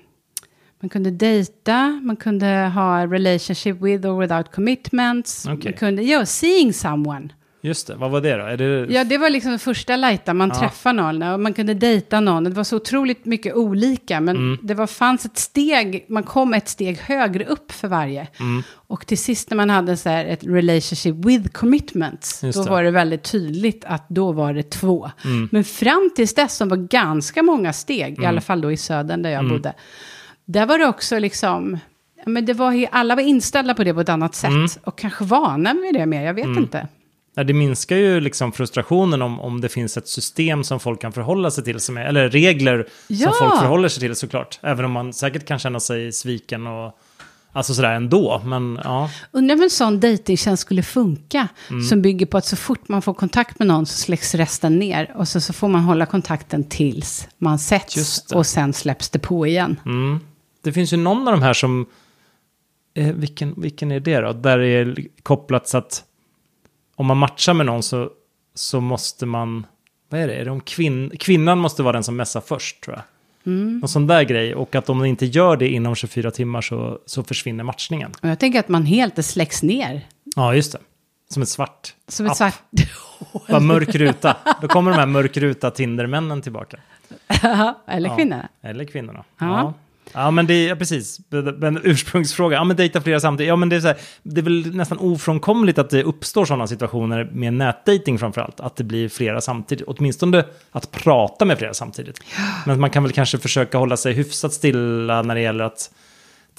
[0.82, 5.46] man kunde dejta, man kunde ha relationship with or without commitments.
[5.46, 5.72] Okej.
[5.72, 7.30] Man kunde, ja, seeing someone.
[7.62, 8.44] Just det, vad var det då?
[8.46, 8.94] Är det...
[8.94, 10.60] Ja, det var liksom det första lajta, man Ja.
[10.60, 12.44] träffar någon och man kunde dejta någon.
[12.44, 14.58] Det var så otroligt mycket olika, men Mm.
[14.64, 18.28] det var, fanns ett steg, man kom ett steg högre upp för varje.
[18.40, 18.64] Mm.
[18.70, 22.70] Och till sist när man hade så här ett relationship with commitments, Just då det.
[22.70, 25.12] var det väldigt tydligt att då var det två.
[25.26, 25.50] Mm.
[25.52, 29.22] Men fram tills dess, som var ganska många steg, i alla fall då i södern
[29.22, 29.52] där jag Mm.
[29.52, 29.74] bodde,
[30.48, 31.78] där var det också liksom,
[32.26, 34.50] men det var, alla var inställda på det på ett annat sätt.
[34.50, 34.68] Mm.
[34.84, 36.88] Och kanske vana vid det mer, jag vet inte.
[37.36, 41.12] Ja, det minskar ju liksom frustrationen om, om det finns ett system som folk kan
[41.14, 43.32] förhålla sig till, som är, eller regler Ja.
[43.32, 44.60] som folk förhåller sig till såklart.
[44.62, 47.00] Även om man säkert kan känna sig sviken och
[47.52, 48.42] alltså sådär ändå.
[48.46, 51.48] Men ja, Undrar om en sån dejtingtjänst skulle funka.
[51.70, 51.84] Mm.
[51.84, 55.12] Som bygger på att så fort man får kontakt med någon så släcks resten ner.
[55.16, 58.26] Och så, så får man hålla kontakten tills man sätts.
[58.34, 59.80] Och sen släpps det på igen.
[59.86, 60.20] mm.
[60.70, 61.86] Det finns ju någon av de här som,
[62.94, 64.34] eh, vilken, vilken är det då?
[64.34, 66.04] Där det är kopplat så att
[66.96, 68.10] om man matchar med någon så,
[68.54, 69.66] så måste man,
[70.10, 70.34] vad är det?
[70.36, 73.04] Är det om kvinn, kvinnan måste vara den som messar först tror jag.
[73.54, 73.80] Mm.
[73.80, 74.56] Någon sån där grej.
[74.56, 78.12] Och att om den inte gör det inom 24 timmar så, så försvinner matchningen.
[78.22, 80.08] Och jag tänker att man helt släcks ner.
[80.36, 80.80] Ja, just det.
[81.30, 81.96] Som ett svart.
[82.08, 82.38] Som ett app.
[82.38, 82.62] svart...
[83.50, 84.38] Bara mörk ruta.
[84.62, 86.78] Då kommer de här mörkruta Tindermännen tillbaka.
[87.88, 88.16] Eller Ja.
[88.16, 88.50] kvinnorna.
[88.62, 89.24] Eller kvinnorna.
[89.40, 89.46] Ja.
[89.46, 89.74] Ja.
[90.14, 91.20] Ja, men det är ja, precis.
[91.58, 92.56] Men ursprungsfråga.
[92.58, 93.48] Ja, men dejta flera samtidigt.
[93.48, 96.68] Ja, men det är, så här, det är väl nästan ofrånkomligt att det uppstår sådana
[96.68, 98.60] situationer med nätdating framför allt.
[98.60, 99.88] Att det blir flera samtidigt.
[99.88, 102.20] Åtminstone att prata med flera samtidigt.
[102.66, 105.92] Men man kan väl kanske försöka hålla sig hyfsat stilla när det gäller att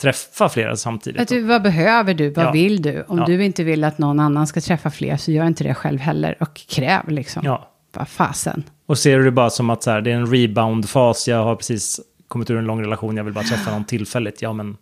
[0.00, 1.20] träffa flera samtidigt.
[1.20, 2.30] Att du, vad behöver du?
[2.30, 2.50] Vad Ja.
[2.52, 3.04] vill du?
[3.08, 3.26] Om Ja.
[3.26, 6.36] du inte vill att någon annan ska träffa fler så gör inte det själv heller.
[6.40, 7.42] Och kräv liksom.
[7.44, 7.68] Ja.
[7.92, 8.62] Vad fasen.
[8.86, 11.56] Och ser du det bara som att så här, det är en rebound-fas, jag har
[11.56, 14.42] precis kommit ur en lång relation, jag vill bara träffa någon tillfälligt.
[14.42, 14.76] Ja, men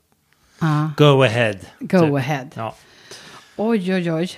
[0.60, 1.54] Ja, go ahead.
[1.80, 2.14] go Typ.
[2.14, 2.46] ahead.
[2.54, 2.74] Ja.
[3.56, 4.30] Oj, oj, oj.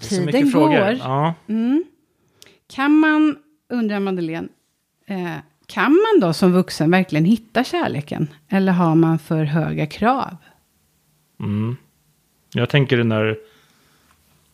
[0.00, 0.72] Tiden går.
[0.74, 1.34] Ja.
[1.48, 1.84] Mm.
[2.68, 3.36] Kan man,
[3.68, 4.48] undrar Madeleine,
[5.06, 5.30] eh,
[5.66, 8.28] kan man då som vuxen verkligen hitta kärleken?
[8.48, 10.36] Eller har man för höga krav?
[11.40, 11.76] Mm.
[12.52, 13.36] Jag tänker den där,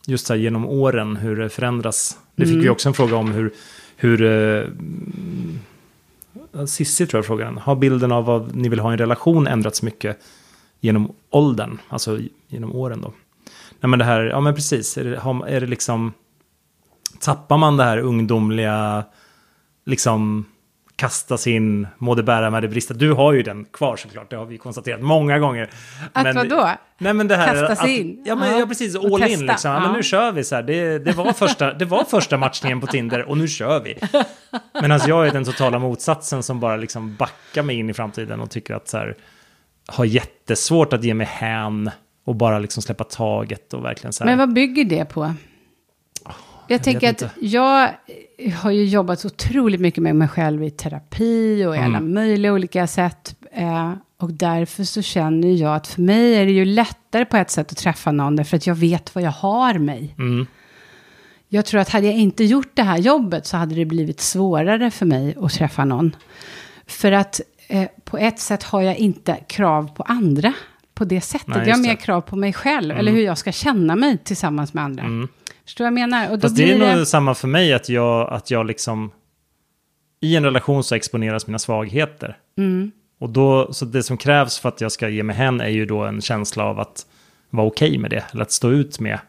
[0.07, 2.17] just så här genom åren, hur det förändras.
[2.35, 3.53] Det fick vi också en fråga om hur,
[3.95, 5.59] hur eh, mm,
[6.67, 7.57] Sissi tror jag frågade den.
[7.57, 10.19] Har bilden av vad ni vill ha i en relation ändrats mycket
[10.79, 13.13] genom åldern, alltså genom åren då?
[13.79, 16.13] Nej men det här, ja men precis, är det, har, är det liksom,
[17.19, 19.03] tappar man det här ungdomliga,
[19.85, 20.45] liksom
[20.95, 22.93] kasta sin må det bära med det brista.
[22.93, 25.69] Du har ju den kvar såklart, det har vi konstaterat många gånger.
[26.13, 26.69] Att vadå?
[26.97, 28.23] Nej men det här Kasta sig in?
[28.25, 28.59] Ja, men, Ja.
[28.59, 29.27] ja precis, all testa.
[29.27, 29.71] in liksom.
[29.71, 29.79] Ja.
[29.79, 30.63] Men nu kör vi så här.
[30.63, 33.97] Det, det, var första, det var första matchningen på Tinder och nu kör vi.
[34.81, 38.49] Medan jag är den totala motsatsen som bara liksom backar mig in i framtiden och
[38.49, 39.15] tycker att så här,
[39.87, 41.91] har jättesvårt att ge mig hän
[42.25, 44.31] och bara liksom släppa taget och verkligen så här.
[44.31, 45.33] Men vad bygger det på?
[46.67, 47.89] Jag, tänker att jag
[48.61, 52.13] har ju jobbat otroligt mycket med mig själv i terapi och i alla Mm.
[52.13, 53.35] möjliga olika sätt.
[53.51, 57.49] Eh, och därför så känner jag att för mig är det ju lättare på ett
[57.51, 60.15] sätt att träffa någon, därför att jag vet vad jag har mig.
[60.17, 60.45] Mm.
[61.49, 64.91] Jag tror att hade jag inte gjort det här jobbet så hade det blivit svårare
[64.91, 66.15] för mig att träffa någon.
[66.87, 70.53] För att eh, på ett sätt har jag inte krav på andra.
[70.93, 71.47] på det sättet.
[71.47, 74.73] Nej, jag har mer krav på mig själv, eller hur jag ska känna mig tillsammans
[74.73, 75.03] med andra.
[75.65, 76.31] Förstår du vad jag menar?
[76.31, 79.11] Och då Fast det är nog samma för mig att jag, att jag liksom...
[80.19, 82.37] I en relation så exponeras mina svagheter.
[82.57, 82.91] Mm.
[83.19, 85.85] Och då, så det som krävs för att jag ska ge mig hän är ju
[85.85, 87.05] då en känsla av att
[87.49, 88.23] vara okej med det.
[88.31, 89.19] Eller att stå ut med.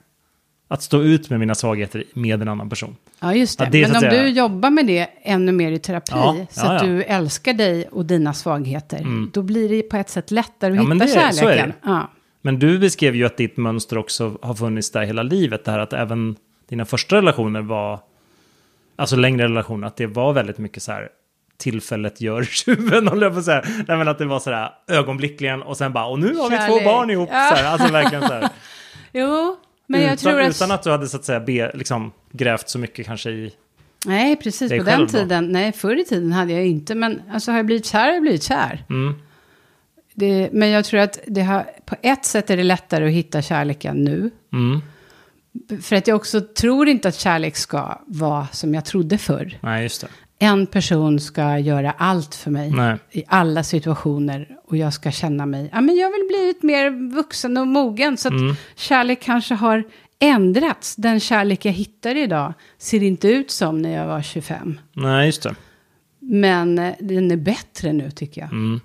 [0.68, 2.96] Att stå ut med mina svagheter med en annan person.
[3.20, 3.68] Ja, just det.
[3.72, 6.72] Det Men om säga- du jobbar med det ännu mer i terapi, Ja, så ja,
[6.72, 6.88] att ja.
[6.88, 10.94] du älskar dig och dina svagheter, då blir det på ett sätt lättare att hitta
[10.94, 11.08] det det.
[11.08, 11.72] kärleken.
[12.46, 15.64] Men du beskrev ju att ditt mönster också har funnits där hela livet.
[15.64, 16.36] Det här att även
[16.68, 18.00] dina första relationer var,
[18.96, 21.08] alltså längre relationer, att det var väldigt mycket så här
[21.56, 23.64] tillfället gör tjuven, håller jag på att säga.
[23.88, 26.56] Nej, men att det var så här ögonblickligen och sen bara, och nu har vi
[26.56, 26.82] Kärlek.
[26.82, 27.28] två barn ihop.
[27.32, 27.48] Ja.
[27.50, 28.48] Så här, alltså verkligen så här.
[29.12, 30.50] Jo, men jag utan, tror att...
[30.50, 33.52] utan att du hade så att säga be, liksom, grävt så mycket kanske i...
[34.06, 34.70] Nej, precis.
[34.70, 35.12] På den själv då?
[35.12, 38.12] tiden, nej, förr i tiden hade jag inte, men alltså har jag blivit kär, har
[38.12, 38.84] jag blivit kär.
[38.90, 39.14] Mm.
[40.14, 43.42] Det, men jag tror att det har, på ett sätt är det lättare att hitta
[43.42, 44.30] kärleken nu.
[44.52, 44.80] Mm.
[45.82, 49.58] För att jag också tror inte att kärlek ska vara som jag trodde förr.
[49.62, 50.08] Nej, just det.
[50.38, 52.96] En person ska göra allt för mig Nej.
[53.10, 54.48] i alla situationer.
[54.66, 58.16] Och jag ska känna mig, ja men jag väl blivit mer vuxen och mogen.
[58.16, 58.54] Så att Mm.
[58.76, 59.84] kärlek kanske har
[60.18, 60.96] ändrats.
[60.96, 64.80] Den kärlek jag hittar idag ser inte ut som när jag var 25.
[64.92, 65.54] Nej, just det.
[66.18, 68.52] Men eh, den är bättre nu tycker jag.
[68.52, 68.80] Mm.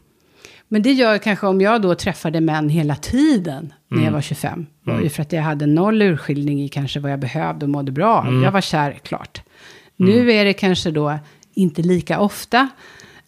[0.71, 4.05] Men det gör kanske om jag då träffade män hela tiden när Mm.
[4.05, 4.65] jag var 25.
[4.83, 7.91] var ju för att jag hade noll urskiljning i kanske vad jag behövde och mådde
[7.91, 8.21] bra.
[8.27, 8.43] Mm.
[8.43, 9.41] Jag var kär, klart.
[9.95, 11.19] Nu är det kanske då
[11.53, 12.69] inte lika ofta.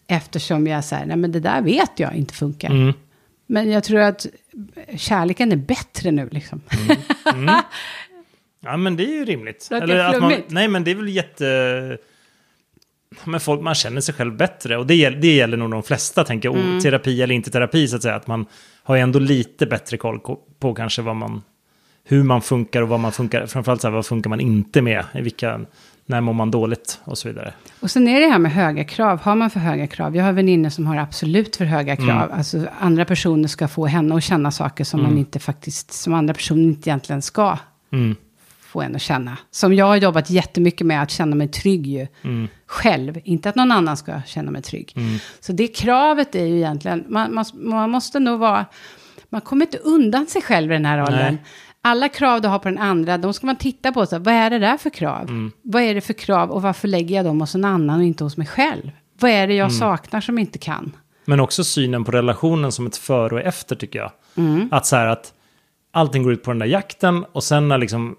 [0.06, 2.70] Eftersom jag säger, nej men det där vet jag inte funkar.
[2.70, 2.92] Mm.
[3.46, 4.26] Men jag tror att
[4.96, 6.60] kärleken är bättre nu liksom.
[8.64, 9.68] Ja, men det är ju rimligt.
[9.72, 11.98] Eller att man, nej, men det är väl jätte...
[13.24, 14.76] Men folk, man känner sig själv bättre.
[14.76, 16.58] Och det gäller, det gäller nog de flesta, tänker jag.
[16.58, 16.80] Mm.
[16.80, 18.14] Terapi eller inte terapi, så att säga.
[18.14, 18.46] Att man
[18.82, 21.42] har ändå lite bättre koll ko- på kanske vad man...
[22.04, 23.46] Hur man funkar och vad man funkar.
[23.46, 25.04] Framförallt så här, vad funkar man inte med?
[25.14, 25.60] I vilka...
[26.06, 27.00] När mår man dåligt?
[27.04, 27.52] Och så vidare.
[27.80, 29.20] Och sen är det här med höga krav.
[29.20, 30.16] Har man för höga krav?
[30.16, 32.22] Jag har vänner som har absolut för höga krav.
[32.22, 32.32] Mm.
[32.32, 36.34] Alltså andra personer ska få henne att känna saker som man inte faktiskt, som andra
[36.34, 37.58] personer inte egentligen ska
[37.92, 38.16] Mm.
[38.72, 39.38] Få en att känna.
[39.50, 42.06] Som jag har jobbat jättemycket med att känna mig trygg ju.
[42.22, 42.48] Mm.
[42.66, 44.94] Själv, inte att någon annan ska känna mig trygg.
[45.40, 48.66] Så det kravet är ju egentligen, man, man, man måste nog vara,
[49.28, 51.34] man kommer inte undan sig själv i den här åldern.
[51.34, 51.42] Nej.
[51.84, 54.06] Alla krav du har på den andra, de ska man titta på.
[54.06, 55.22] Så, vad är det där för krav?
[55.22, 55.52] Mm.
[55.62, 58.24] Vad är det för krav och varför lägger jag dem hos en annan och inte
[58.24, 58.90] hos mig själv?
[59.20, 59.78] Vad är det jag Mm.
[59.78, 60.96] saknar som inte kan?
[61.24, 64.12] Men också synen på relationen som ett före och efter, tycker jag.
[64.70, 65.32] Att så här att
[65.92, 68.16] allting går ut på den där jakten och sen när liksom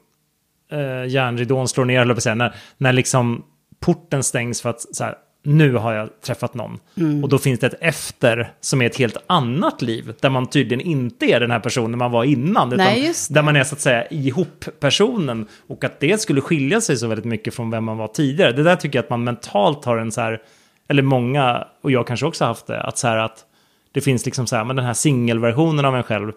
[0.73, 3.43] eh, järnridån slår ner, eller säga, när, när liksom
[3.79, 5.15] porten stängs för att så här,
[5.45, 6.79] nu har jag träffat någon.
[7.23, 10.87] Och då finns det ett efter som är ett helt annat liv, där man tydligen
[10.87, 14.07] inte är den här personen man var innan, Nej, där man är så att säga
[14.07, 18.07] ihop personen och att det skulle skilja sig så väldigt mycket från vem man var
[18.07, 18.51] tidigare.
[18.51, 20.41] Det där tycker jag att man mentalt har en så här,
[20.87, 23.45] eller många, och jag kanske också haft det, att så här att
[23.91, 26.31] det finns liksom så här, men den här singelversionen av en själv,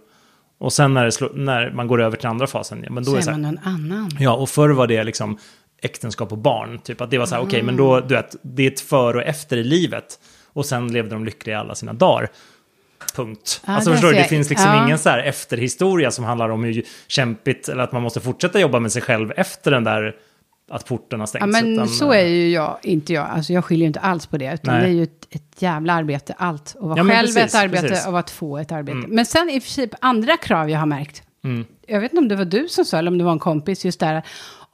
[0.59, 3.17] och sen när, slår, när man går över till andra fasen, ja, men då Så
[3.17, 4.11] är så här, man någon annan.
[4.19, 5.39] Ja, och förr var det liksom
[5.83, 6.79] äktenskap och barn.
[6.79, 9.17] Typ att det var så här, okej, men då, du vet, det är ett före
[9.19, 10.19] och efter i livet.
[10.53, 12.29] Och sen levde de lyckliga alla sina dagar.
[13.15, 13.61] Punkt.
[13.67, 14.29] Ja, alltså förstår du, det jag.
[14.29, 14.85] finns liksom Ja.
[14.85, 18.81] ingen så här efterhistoria som handlar om hur kämpigt, eller att man måste fortsätta jobba
[18.81, 20.15] med sig själv efter den där,
[20.71, 21.43] att porten har stängts.
[21.43, 23.27] Ja, men utan, så eh, är ju jag, inte jag.
[23.31, 24.55] Alltså jag skiljer inte alls på det.
[24.55, 24.83] Utan Nej.
[24.83, 26.77] det är ju ett, ett jävla arbete, allt.
[26.77, 28.05] Att vara Ja, själv precis, ett arbete precis.
[28.05, 28.15] Mm.
[28.15, 29.09] och att få ett arbete.
[29.09, 31.23] Men sen i och sig andra krav jag har märkt.
[31.87, 33.85] Jag vet inte om det var du som sa, eller om det var en kompis,
[33.85, 34.23] just där.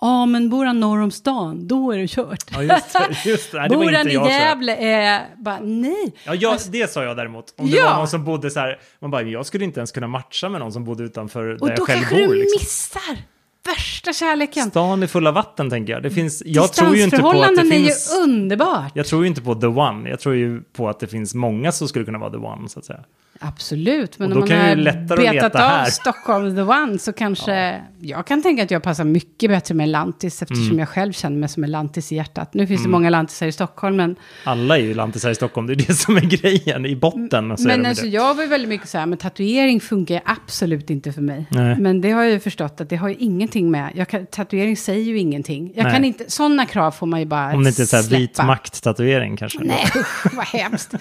[0.00, 2.44] Ja, men bor han norr om stan, då är det kört.
[2.50, 3.30] Ja, just det.
[3.30, 3.58] Just det.
[3.58, 4.12] Nej, det bor han i.
[4.12, 6.12] Gävle, är bara nej.
[6.24, 7.54] Ja, jag, det sa jag däremot.
[7.58, 7.84] Om det Ja.
[7.90, 10.60] var någon som bodde så här, man bara, jag skulle inte ens kunna matcha med
[10.60, 12.34] någon som bodde utanför där Och jag då själv kanske bor.
[12.34, 12.58] du Liksom.
[12.60, 13.16] missar
[13.64, 14.70] värsta kärleken.
[14.70, 16.02] Stan är full av vatten, tänker jag.
[16.02, 18.16] Det finns, jag tror ju inte på att det Distansförhållanden är finns...
[18.18, 18.92] ju underbart.
[18.94, 20.10] Jag tror ju inte på the one.
[20.10, 22.78] Jag tror ju på att det finns många som skulle kunna vara the one, så
[22.78, 23.00] att säga.
[23.44, 25.84] Absolut, men om man kan har betat leta av.
[25.84, 27.82] Stockholm the one så kanske...
[28.00, 30.78] Jag kan tänka att jag passar mycket bättre med lantis eftersom Mm.
[30.78, 32.54] jag själv känner mig som en lantis i hjärtat.
[32.54, 35.72] Nu finns det många lantisar i Stockholm, men, Alla är ju lantisar i Stockholm, det
[35.72, 36.86] är det som är grejen.
[36.86, 38.10] I botten så men alltså, det.
[38.10, 41.46] jag var ju väldigt mycket så här, men tatuering funkar absolut inte för mig.
[41.50, 41.76] Nej.
[41.78, 43.92] Men det har jag ju förstått att det har ju ingenting med...
[43.94, 45.72] Jag kan, tatuering säger ju ingenting.
[45.74, 45.92] Jag Nej.
[45.92, 48.38] kan inte, sådana krav får man ju bara Om det inte är så här vit
[48.38, 49.58] makt-tatuering kanske.
[49.64, 50.94] Nej, usch, vad hemskt.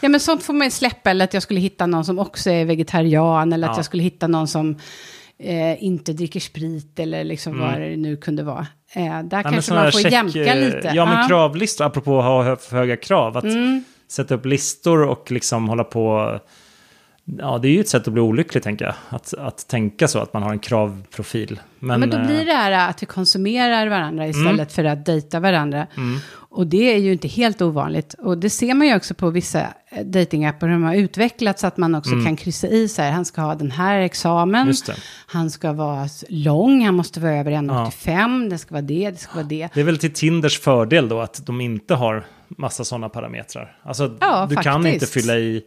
[0.00, 1.10] Ja, men sånt får man ju släppa.
[1.10, 3.52] Eller att jag skulle hitta någon som också är vegetarian.
[3.52, 3.78] Eller att Ja.
[3.78, 4.76] jag skulle hitta någon som
[5.38, 6.98] eh, inte dricker sprit.
[6.98, 8.66] Eller liksom vad det nu kunde vara.
[8.94, 9.28] Eh, där Mm.
[9.32, 10.90] Ja, kanske man får check- jämka lite.
[10.94, 13.36] Ja, men kravlistor, apropå att ha för höga krav.
[13.36, 13.84] Att Mm.
[14.10, 16.38] sätta upp listor och liksom hålla på...
[17.24, 18.94] Ja, det är ju ett sätt att bli olycklig, tänker jag.
[19.08, 21.60] Att, att tänka så, att man har en kravprofil.
[21.78, 25.40] Men, Men då eh, blir det här att vi konsumerar varandra istället för att dejta
[25.40, 25.86] varandra.
[26.56, 28.14] Och det är ju inte helt ovanligt.
[28.18, 31.66] Och det ser man ju också på vissa eh, datingappar hur de har utvecklats så
[31.66, 34.74] att man också kan kryssa i så här, han ska ha den här examen,
[35.26, 39.34] han ska vara lång, han måste vara över 1,85, det ska vara det, det ska
[39.34, 39.68] vara det.
[39.74, 43.76] Det är väl till Tinders fördel då att de inte har massa sådana parametrar.
[43.82, 44.94] Alltså, Ja, du kan faktiskt.
[44.94, 45.62] inte fylla i...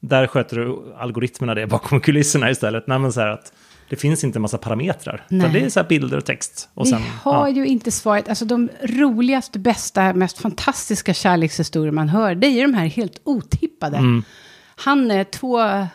[0.00, 2.86] Där sköter du algoritmerna det bakom kulisserna istället.
[2.86, 3.52] Nej, men så här att
[3.88, 5.26] det finns inte en massa parametrar.
[5.30, 6.68] Utan det är så här bilder och text.
[6.74, 7.54] Och sen, Vi har ja.
[7.54, 12.62] ju inte svaret, alltså de roligaste, bästa, mest fantastiska kärlekshistorier man hör, det är ju
[12.62, 13.96] de här helt otippade.
[13.96, 14.22] Mm.
[14.76, 15.86] Han är två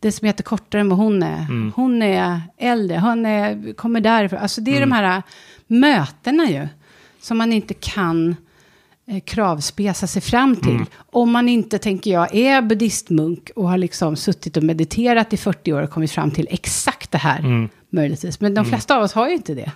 [0.00, 1.38] decimeter kortare än vad hon är.
[1.40, 1.72] Mm.
[1.76, 4.38] Hon är äldre, han är, kommer därifrån.
[4.38, 4.88] Alltså det är Mm.
[4.88, 5.22] de här
[5.66, 6.68] mötena ju,
[7.20, 8.36] som man inte kan
[9.24, 10.70] kravspesa sig fram till.
[10.74, 10.86] Mm.
[11.12, 15.72] Om man inte, tänker jag, är buddhistmunk och har liksom suttit och mediterat i 40
[15.72, 17.68] år och kommit fram till exakt det här, Mm.
[17.90, 18.40] möjligtvis.
[18.40, 19.72] Men de flesta av oss har ju inte det.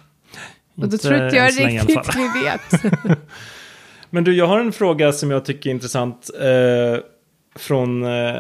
[0.76, 2.83] Och då tror inte jag riktigt vi vet.
[4.11, 6.30] Men du, jag har en fråga som jag tycker är intressant.
[6.41, 7.01] Eh,
[7.57, 8.35] från eh,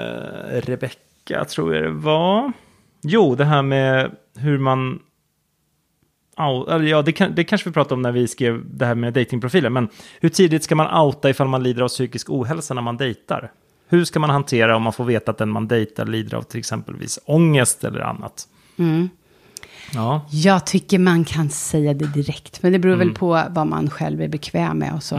[0.62, 2.52] Rebecka, tror jag det var.
[3.02, 4.98] Jo, det här med hur man...
[6.50, 9.12] Eller Ja, det, kan, det kanske vi pratade om när vi skrev det här med
[9.12, 9.70] datingprofiler.
[9.70, 9.88] Men
[10.20, 13.50] hur tidigt ska man outa ifall man lider av psykisk ohälsa när man dejtar?
[13.88, 16.58] Hur ska man hantera om man får veta att den man dejtar lider av till
[16.58, 18.48] exempelvis ångest eller annat?
[18.78, 19.08] Mm.
[19.94, 23.08] Ja, Jag tycker man kan säga det direkt, men det beror Mm.
[23.08, 25.16] väl på vad man själv är bekväm med och så.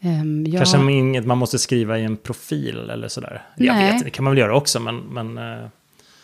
[0.00, 3.42] Ehm, jag, kanske inget man måste skriva i en profil eller sådär.
[3.56, 3.92] Jag Nej.
[3.92, 4.96] vet, det kan man väl göra också, men...
[4.98, 5.68] men eh,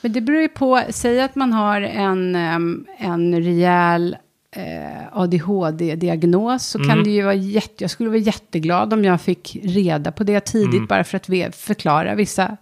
[0.03, 4.17] Men det beror ju på, säg att man har en, ehm, en rejäl
[4.57, 6.89] eh, ADHD-diagnos så Mm.
[6.91, 10.41] kan det ju vara jätte, jag skulle vara jätteglad om jag fick reda på det
[10.41, 10.87] tidigt Mm.
[10.87, 12.57] bara för att förklara vissa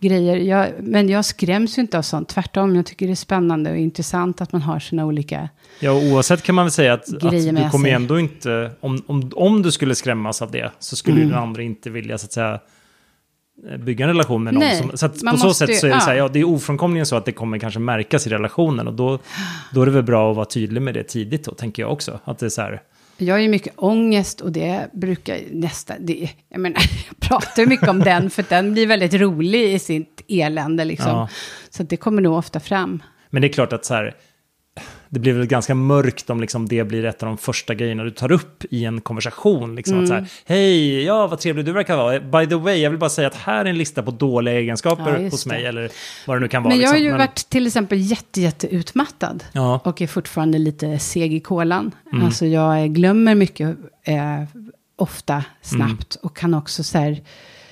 [0.00, 0.36] grejer.
[0.36, 3.76] Jag, men jag skräms ju inte av sånt, tvärtom, jag tycker det är spännande och
[3.76, 5.48] intressant att man har sina olika
[5.80, 9.30] Ja, oavsett kan man väl säga att, att du kommer ju ändå inte, om, om,
[9.34, 11.28] om du skulle skrämmas av det, så skulle Mm.
[11.28, 12.60] den andra inte vilja så att säga
[13.78, 14.60] bygga en relation med någon.
[14.60, 16.00] Nej, som, så att på så måste sätt så är det ja.
[16.00, 18.94] så här, ja, det är ofrånkomligen så att det kommer kanske märkas i relationen och
[18.94, 19.18] då,
[19.72, 22.20] då är det väl bra att vara tydlig med det tidigt då, tänker jag också.
[22.24, 22.82] Att det är så här,
[23.16, 27.68] Jag har ju mycket ångest och det brukar nästan, det, jag menar, jag pratar ju
[27.68, 31.10] mycket om den för den blir väldigt rolig i sitt elände liksom.
[31.10, 31.28] Ja.
[31.70, 33.02] Så det kommer nog ofta fram.
[33.30, 34.14] men det är klart att så här,
[35.14, 38.10] det blir väl ganska mörkt om liksom det blir ett av de första grejerna du
[38.10, 39.74] tar upp i en konversation.
[39.76, 40.24] Liksom att så Mm.
[40.24, 42.20] här, hej, ja vad trevlig du verkar vara.
[42.20, 44.60] By the way, jag vill bara säga att här är en lista på dåliga Ja,
[44.60, 45.62] egenskaper just hos mig.
[45.62, 45.68] det.
[45.68, 45.90] Eller
[46.26, 46.74] vad det nu kan vara.
[46.74, 47.12] Men jag har liksom.
[47.12, 49.44] ju varit till exempel jätte, jätte utmattad.
[49.52, 49.80] Ja.
[49.84, 51.90] Och är fortfarande lite seg i kolan.
[52.12, 52.24] Mm.
[52.26, 54.42] Alltså jag glömmer mycket eh,
[54.96, 56.16] ofta, snabbt.
[56.16, 56.20] Mm.
[56.22, 57.22] Och kan också så här...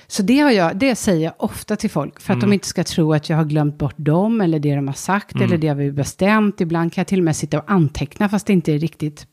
[0.07, 2.19] Så det, har jag, det säger jag ofta till folk.
[2.21, 2.49] För att Mm.
[2.49, 4.41] de inte ska tro att jag har glömt bort dem.
[4.41, 5.35] Eller det de har sagt.
[5.35, 5.45] Mm.
[5.47, 6.61] Eller det vi bestämt.
[6.61, 8.29] Ibland kan jag till och med sitta och anteckna.
[8.29, 9.27] Fast det inte är riktigt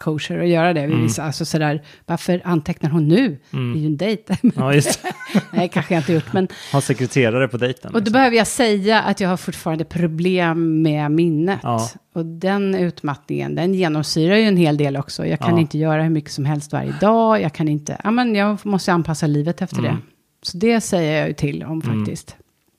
[0.00, 0.80] kosher att göra det.
[0.80, 0.98] Mm.
[0.98, 1.10] Mm.
[1.20, 3.38] Alltså sådär, varför antecknar hon nu?
[3.50, 4.36] Det är ju en dejt.
[4.56, 5.00] Ja, just.
[5.52, 6.32] Nej, kanske jag inte gjort.
[6.32, 7.88] Men, Ha sekreterare på dejten.
[7.88, 8.12] och då liksom.
[8.12, 11.60] behöver jag säga att jag har fortfarande problem med minnet.
[11.62, 11.88] Ja.
[12.14, 15.26] Och den utmattningen, den genomsyrar ju en hel del också.
[15.26, 15.60] Jag kan Ja.
[15.60, 17.42] inte göra hur mycket som helst varje dag.
[17.42, 19.90] Jag kan inte, ja men jag måste anpassa livet efter Mm.
[19.94, 19.98] det.
[20.42, 22.36] Så det säger jag ju till om faktiskt.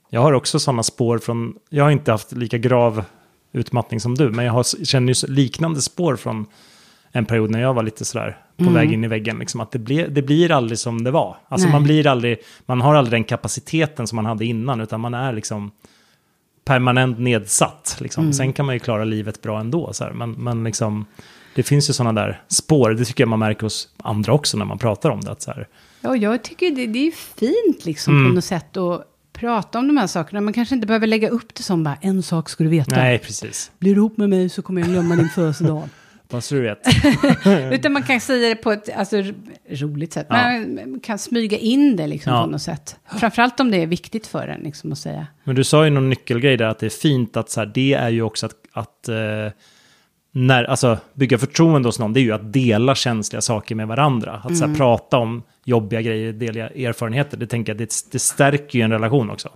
[0.10, 3.04] Jag har också sådana spår från, jag har inte haft lika grav
[3.54, 6.46] utmattning som du, men jag har, känner ju liknande spår från
[7.12, 8.74] en period när jag var lite sådär på Mm.
[8.74, 9.40] väg in i väggen.
[9.40, 11.38] Liksom, att det, ble, det blir aldrig som det var.
[11.48, 11.74] Alltså Nej.
[11.74, 15.34] man blir aldrig, man har aldrig den kapaciteten som man hade innan, utan man är
[15.34, 15.72] liksom
[16.66, 17.98] permanent nedsatt.
[18.02, 18.24] Liksom.
[18.24, 18.34] Mm.
[18.34, 19.94] Sen kan man ju klara livet bra ändå.
[19.94, 20.12] Så här.
[20.12, 21.06] Men, men liksom,
[21.56, 24.66] det finns ju sådana där spår, det tycker jag man märker hos andra också när
[24.66, 25.32] man pratar om det.
[25.32, 25.68] Att så här,
[26.02, 28.30] Ja, jag tycker det, det är fint liksom Mm.
[28.32, 30.42] på något sätt att prata om de här sakerna.
[30.42, 32.96] Man kanske inte behöver lägga upp det som bara en sak ska du veta.
[32.96, 33.72] nej, precis.
[33.80, 35.84] Blir du ihop med mig så kommer jag glömma din födelsedag.
[36.32, 36.80] Bara så du vet.
[37.74, 39.34] Utan man kan säga det på ett alltså, ro-
[39.70, 40.26] roligt sätt.
[40.30, 40.36] Ja.
[40.36, 42.44] Man kan smyga in det liksom Ja.
[42.44, 42.96] på något sätt.
[43.20, 45.28] Framförallt om det är viktigt för en liksom, att säga.
[45.44, 47.94] Men du sa ju någon nyckelgrej där att det är fint att så här, det
[47.94, 49.16] är ju också att, att eh,
[50.34, 54.32] när, alltså, bygga förtroende hos någon, det är ju att dela känsliga saker med varandra.
[54.34, 54.56] Att Mm.
[54.56, 58.86] så här, prata om jobbiga grejer, dela erfarenheter, det tänker jag, det, det stärker ju
[58.86, 59.50] en relation också.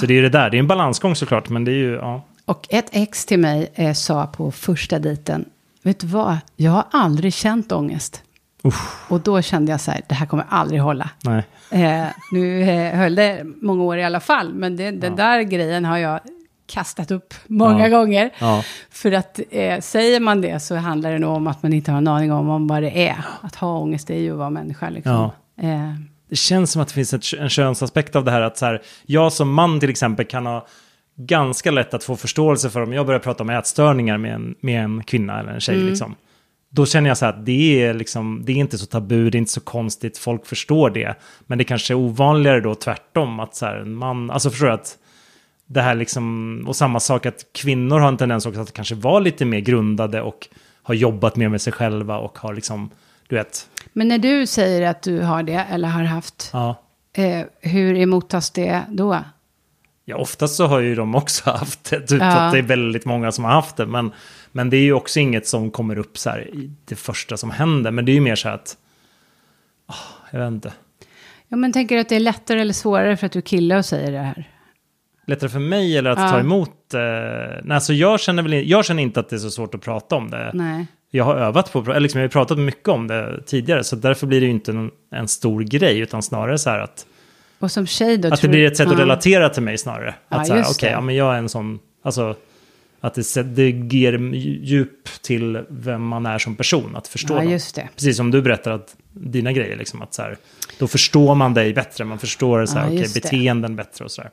[0.00, 1.92] Så det är ju det där, det är en balansgång såklart, men det är ju,
[1.94, 2.22] ja.
[2.44, 5.44] Och ett ex till mig eh, sa på första dejten,
[5.86, 8.22] vet du vad, jag har aldrig känt ångest.
[8.64, 11.10] Usch, Och då kände jag så här, det här kommer aldrig hålla.
[11.22, 11.44] nej.
[11.70, 15.84] Eh, nu eh, höll det många år i alla fall, men det, den där grejen
[15.84, 16.20] har jag
[16.66, 17.98] kastat upp många Ja.
[17.98, 18.30] gånger.
[18.38, 21.90] Ja, För att eh, säger man det så handlar det nog om att man inte
[21.90, 23.16] har en aning om, om vad det är.
[23.40, 25.30] Att ha ångest är ju att vara människa liksom.
[25.60, 25.92] Eh,
[26.30, 28.82] det känns som att det finns ett, en könsaspekt av det här att så här,
[29.06, 30.66] jag som man till exempel kan ha
[31.16, 34.84] ganska lätt att få förståelse för om jag börjar prata om ätstörningar med en, med
[34.84, 35.74] en kvinna eller en tjej.
[35.74, 35.88] Mm.
[35.88, 36.14] Liksom.
[36.70, 39.36] Då känner jag så här att det är, liksom, det är inte så tabu, det
[39.36, 41.14] är inte så konstigt, folk förstår det.
[41.46, 44.98] Men det kanske är ovanligare då tvärtom, att så här, en man, alltså förstår att
[45.66, 49.18] det här liksom, och samma sak att kvinnor har en tendens också att kanske vara
[49.18, 50.48] lite mer grundade och
[50.82, 52.90] har jobbat mer med sig själva och har liksom,
[53.28, 56.76] du vet, Men när du säger att du har det, eller har haft, ja.
[57.12, 59.18] eh, hur emottas det då?
[60.08, 62.00] Ja, oftast så har ju de också haft det.
[62.00, 62.26] Typ Ja.
[62.26, 63.86] att det är väldigt många som har haft det.
[63.86, 64.12] Men,
[64.52, 67.50] men det är ju också inget som kommer upp så här i det första som
[67.50, 67.90] händer.
[67.90, 68.76] Men det är ju mer så här att...
[69.86, 69.94] ah,
[70.30, 70.72] jag vet inte.
[71.48, 73.76] Ja, men tänker du att det är lättare eller svårare för att du är kille
[73.78, 74.50] och säger det här?
[75.26, 76.28] Lättare för mig eller att Ja.
[76.30, 76.94] ta emot?
[76.94, 77.00] Eh,
[77.64, 80.16] nej, alltså jag känner, väl, jag känner inte att det är så svårt att prata
[80.16, 80.50] om det.
[80.54, 80.86] Nej.
[81.10, 83.84] Jag har övat på, eller liksom, jag har pratat mycket om det tidigare.
[83.84, 85.98] Så därför blir det ju inte en, en stor grej.
[85.98, 87.06] Utan snarare så här att,
[87.58, 88.32] Och som tjej då?
[88.34, 88.98] att det blir ett sätt att Ja.
[89.00, 90.14] relatera till mig snarare.
[90.28, 90.90] Ja, Att så här, okej, det.
[90.90, 92.34] ja, men jag är en sån, alltså,
[93.00, 94.18] att det, det ger
[94.62, 97.50] djup till vem man är som person, att förstå Ja, dem.
[97.50, 97.88] just det.
[97.94, 100.36] Precis som du berättar att dina grejer, liksom, att så här,
[100.78, 103.14] då förstår man dig bättre, man förstår så här, Ja, det.
[103.14, 104.30] beteenden bättre och så där.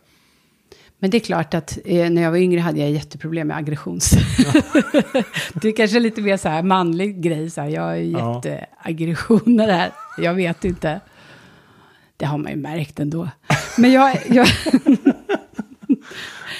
[0.99, 4.11] Men det är klart att eh, när jag var yngre hade jag jätteproblem med aggressions.
[5.53, 7.49] det är kanske lite mer så här manlig grej.
[7.49, 7.69] Så här.
[7.69, 8.41] Jag Ja.
[8.45, 9.91] jätteaggressioner här.
[10.17, 10.99] Jag vet inte.
[12.23, 13.29] Det har man ju märkt ändå.
[13.77, 14.47] Men jag, jag,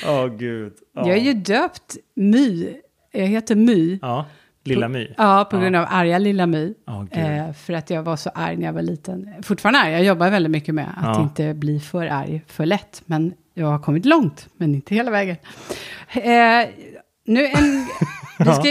[0.07, 0.73] Åh gud.
[0.95, 1.07] Ja.
[1.07, 2.73] jag är ju döpt My.
[3.11, 3.99] Jag heter My.
[4.01, 4.25] Ja,
[4.63, 5.13] Lilla My.
[5.17, 6.73] Ja, på grund av arga lilla My.
[7.11, 7.23] Gud.
[7.23, 9.29] Eh, för att jag var så arg när jag var liten.
[9.43, 11.23] Fortfarande arg, jag jobbar väldigt mycket med att Ja.
[11.23, 13.01] inte bli för arg för lätt.
[13.05, 15.37] Men jag har kommit långt, men inte hela vägen.
[16.13, 16.69] Eh,
[17.25, 17.87] nu en...
[18.39, 18.63] Vi ska,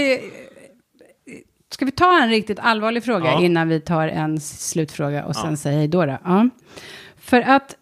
[1.82, 3.40] ska vi ta en riktigt allvarlig fråga Ja.
[3.42, 5.56] innan vi tar en slutfråga och sen Ja.
[5.56, 6.06] säger hej då?
[6.06, 6.18] då?
[6.24, 6.48] Ja.
[7.16, 7.76] För att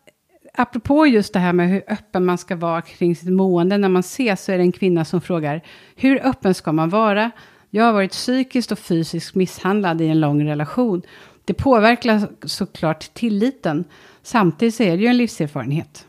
[0.54, 4.00] apropå just det här med hur öppen man ska vara kring sitt mående när man
[4.00, 5.62] ses så är det en kvinna som frågar
[5.96, 7.30] hur öppen ska man vara?
[7.70, 11.02] Jag har varit psykiskt och fysiskt misshandlad i en lång relation.
[11.44, 13.84] Det påverkar såklart tilliten.
[14.22, 16.06] Samtidigt så är det ju en livserfarenhet.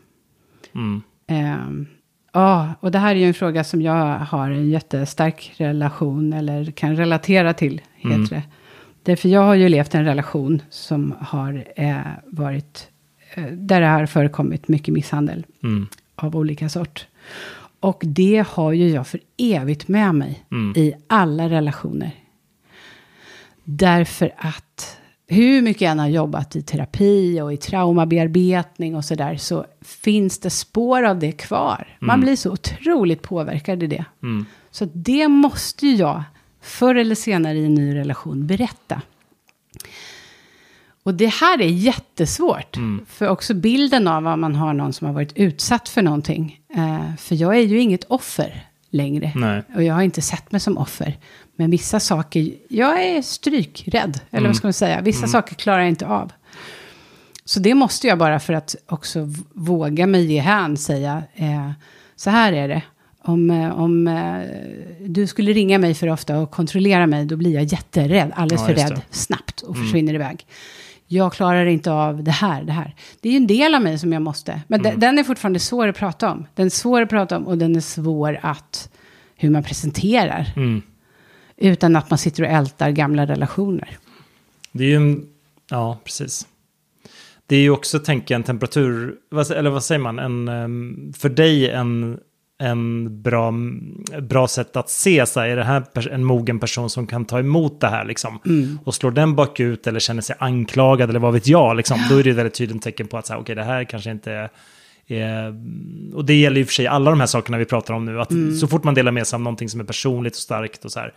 [0.74, 1.02] Mm.
[1.26, 1.86] Ehm,
[2.32, 6.70] Ja, och det här är ju en fråga som jag har en jättestark relation eller
[6.70, 8.28] kan relatera till, heter Mm.
[8.28, 8.42] det.
[9.02, 12.88] Därför jag har ju levt en relation som har eh, varit,
[13.34, 15.86] eh, där det har förekommit mycket misshandel Mm.
[16.14, 17.06] av olika sort.
[17.80, 20.72] Och det har ju jag för evigt med mig Mm.
[20.76, 22.10] i alla relationer.
[23.64, 24.71] Därför att
[25.32, 30.38] hur mycket jag än har jobbat i terapi och i traumabearbetning och sådär så finns
[30.38, 31.96] det spår av det kvar.
[32.00, 34.04] Man blir så otroligt påverkad i det.
[34.22, 34.46] Mm.
[34.70, 36.22] Så det måste ju jag
[36.60, 39.02] förr eller senare i en ny relation berätta.
[41.02, 42.76] Och det här är jättesvårt.
[43.06, 46.60] För också bilden av att man har någon som har varit utsatt för någonting.
[46.76, 49.32] Eh, för jag är ju inget offer längre.
[49.34, 49.62] Nej.
[49.74, 51.16] Och jag har inte sett mig som offer.
[51.62, 54.20] Men vissa saker, jag är strykrädd.
[54.30, 55.00] Eller vad ska man säga?
[55.00, 56.32] Vissa saker klarar jag inte av.
[57.44, 61.22] Så det måste jag bara för att också våga mig ge hän säga.
[61.34, 61.70] Eh,
[62.16, 62.82] så här är det.
[63.24, 64.40] Om, eh, om eh,
[65.08, 68.66] du skulle ringa mig för ofta och kontrollera mig, då blir jag jätterädd, alldeles Ja,
[68.66, 69.16] för rädd, det.
[69.16, 70.46] snabbt och försvinner iväg.
[71.06, 72.94] Jag klarar inte av det här, det här.
[73.20, 74.60] Det är ju en del av mig som jag måste.
[74.66, 76.46] Men de- den är fortfarande svår att prata om.
[76.54, 78.88] Den är svår att prata om och den är svår att,
[79.36, 80.52] hur man presenterar.
[80.56, 80.82] Mm.
[81.62, 83.98] Utan att man sitter och ältar gamla relationer.
[84.72, 85.26] Det är ju en...
[85.70, 86.46] Ja, precis.
[87.46, 89.14] Det är ju också, tänker jag, en temperatur...
[89.56, 90.18] Eller vad säger man?
[90.18, 92.18] En, ehm, för dig en,
[92.58, 93.54] en bra,
[94.22, 97.38] bra sätt att se, så här, är det här en mogen person som kan ta
[97.38, 98.38] emot det här liksom?
[98.84, 102.22] Och slår den bakut eller känner sig anklagad eller vad vet jag, liksom, då är
[102.24, 104.50] det ett väldigt tydligt tecken på att så här, okej, det här kanske inte är...
[105.06, 105.54] är
[106.14, 108.32] och det gäller ju för sig alla de här sakerna vi pratar om nu, att
[108.60, 111.00] så fort man delar med sig av någonting som är personligt och starkt och så
[111.00, 111.14] här,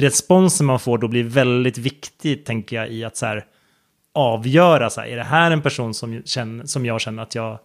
[0.00, 3.44] responsen man får då blir väldigt viktig, tänker jag, i att så här,
[4.14, 7.58] avgöra, så här, är det här en person som, känner, som jag känner att jag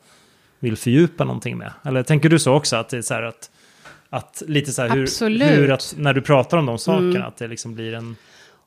[0.60, 1.74] vill fördjupa någonting med?
[1.86, 3.52] Eller tänker du så också, att det är så här att,
[4.10, 7.48] att lite så här hur, hur att, när du pratar om de sakerna, att det
[7.48, 8.16] liksom blir en...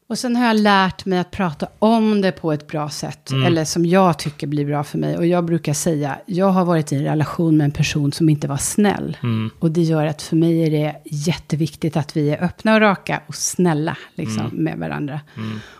[0.06, 3.30] Och sen har jag lärt mig att prata om det på ett bra sätt.
[3.46, 5.16] Eller som jag tycker blir bra för mig.
[5.16, 8.48] Och jag brukar säga, jag har varit i en relation med en person som inte
[8.48, 9.16] var snäll.
[9.58, 13.20] Och det gör att för mig är det jätteviktigt att vi är öppna och raka
[13.26, 15.20] och snälla liksom, med varandra.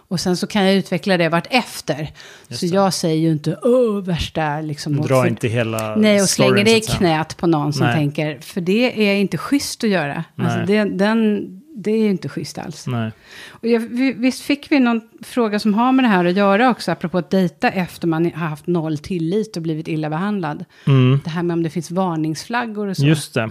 [0.08, 2.10] Och sen så kan jag utveckla det vart efter.
[2.50, 4.96] Så jag säger ju inte, åh, värsta liksom.
[4.96, 7.94] Dra för- inte hela Nej, och slänger det i knät på någon som Nej.
[7.94, 10.24] tänker, för det är inte schysst att göra.
[10.36, 11.40] Alltså det, den,
[11.76, 12.86] det är ju inte schysst alls.
[12.86, 13.12] Nej.
[13.50, 16.70] Och jag, vi- visst fick vi någon fråga som har med det här att göra
[16.70, 20.64] också, apropå att dejta efter man har haft noll tillit och blivit illa behandlad.
[20.86, 21.20] Mm.
[21.24, 23.04] Det här med om det finns varningsflaggor och så.
[23.06, 23.50] Just det.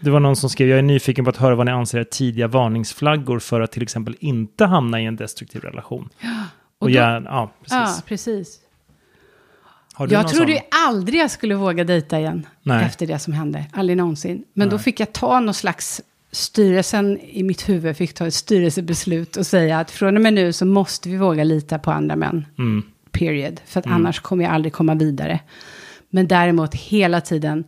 [0.00, 2.04] Det var någon som skrev, jag är nyfiken på att höra vad ni anser är
[2.04, 6.08] tidiga varningsflaggor för att till exempel inte hamna i en destruktiv relation.
[6.78, 7.72] Och, då- gärna, ja, precis.
[7.72, 8.58] Ja, precis.
[10.10, 12.84] Jag trodde ju aldrig jag skulle våga dejta igen Nej.
[12.84, 13.64] efter det som hände.
[13.72, 14.44] Aldrig någonsin.
[14.52, 14.84] Men då Nej.
[14.84, 16.00] fick jag ta någon slags
[16.32, 20.52] styrelsen i mitt huvud fick ta ett styrelsebeslut och säga att från och med nu
[20.52, 22.46] så måste vi våga lita på andra män.
[22.58, 22.82] Mm.
[23.10, 23.60] Period.
[23.66, 25.40] För att annars kommer jag aldrig komma vidare.
[26.10, 27.64] Men däremot hela tiden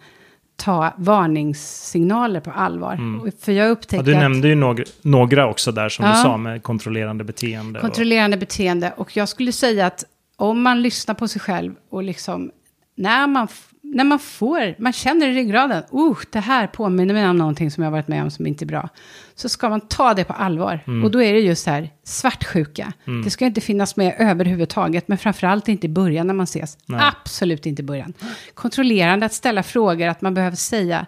[0.56, 3.20] ta varningssignaler på allvar.
[3.22, 6.10] Och För jag Ja, upptäckte du att nämnde ju några, några också där som Ja.
[6.12, 7.80] du sa med kontrollerande beteende.
[7.80, 8.92] kontrollerande beteende.
[8.96, 10.04] Och jag skulle säga att
[10.36, 12.50] om man lyssnar på sig själv och liksom
[12.94, 13.48] när man,
[13.94, 17.82] när man får, man känner i ryggraden, uh, det här påminner mig om någonting som
[17.84, 18.88] jag har varit med om som inte är bra.
[19.34, 20.80] Så ska man ta det på allvar.
[20.86, 21.04] Mm.
[21.04, 22.92] Och då är det just så här, svartsjuka.
[23.24, 26.78] Det ska inte finnas med överhuvudtaget, men framförallt inte i början när man ses.
[26.86, 27.00] Nej.
[27.02, 28.12] Absolut inte i början.
[28.54, 31.06] Kontrollerande att ställa frågor, att man behöver säga,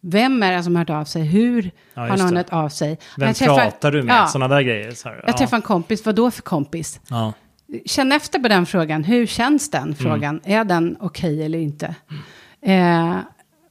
[0.00, 1.22] vem är det som har hört av sig?
[1.22, 2.98] Hur Ja, har någon hört av sig?
[3.16, 4.14] Vem träffar- pratar du med?
[4.14, 4.90] Ja, Sådana där grejer.
[4.90, 5.16] Så här.
[5.16, 5.38] jag ja.
[5.38, 7.00] träffar en kompis, vad då för kompis?
[7.08, 7.32] Ja.
[7.86, 9.04] Känn efter på den frågan.
[9.04, 10.40] Hur känns den frågan?
[10.44, 11.94] Är den okej eller inte?
[12.62, 13.16] Eh,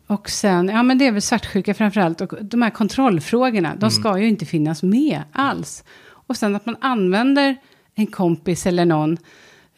[0.07, 2.21] och sen, ja men det är väl svartsjuka framförallt.
[2.21, 5.83] Och de här kontrollfrågorna, de ska ju inte finnas med alls.
[6.11, 7.55] Och sen att man använder
[7.95, 9.17] en kompis eller någon,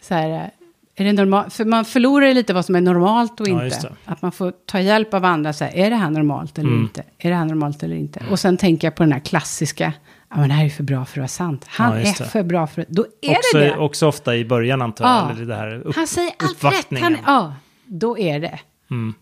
[0.02, 0.52] så här,
[0.96, 1.54] är det normalt?
[1.54, 3.94] För man förlorar lite vad som är normalt och Ja, inte.
[4.06, 6.82] Att man får ta hjälp av andra, så här, är det här normalt eller Mm.
[6.82, 7.04] inte?
[7.18, 8.22] Är det här normalt eller inte?
[8.32, 9.94] Och sen tänker jag på den här klassiska,
[10.32, 11.66] ja men det här är för bra för att vara sant.
[11.70, 13.78] Han Ja, är för bra för att, då är Också, det det.
[13.78, 15.14] också ofta i början antar jag.
[15.14, 15.32] Ja.
[15.32, 17.00] Eller det här upp, Han säger allt rätt.
[17.02, 17.54] Han, ja,
[17.86, 18.60] då är det
[18.92, 19.14] Mm.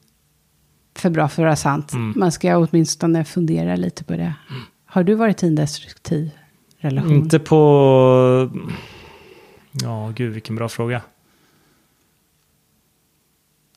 [0.97, 1.91] för bra för att vara sant.
[2.15, 4.33] Man ska åtminstone fundera lite på det.
[4.85, 6.29] Har du varit i en destruktiv
[6.79, 7.11] relation?
[7.11, 8.49] Inte på...
[9.71, 11.01] Ja, gud vilken bra fråga.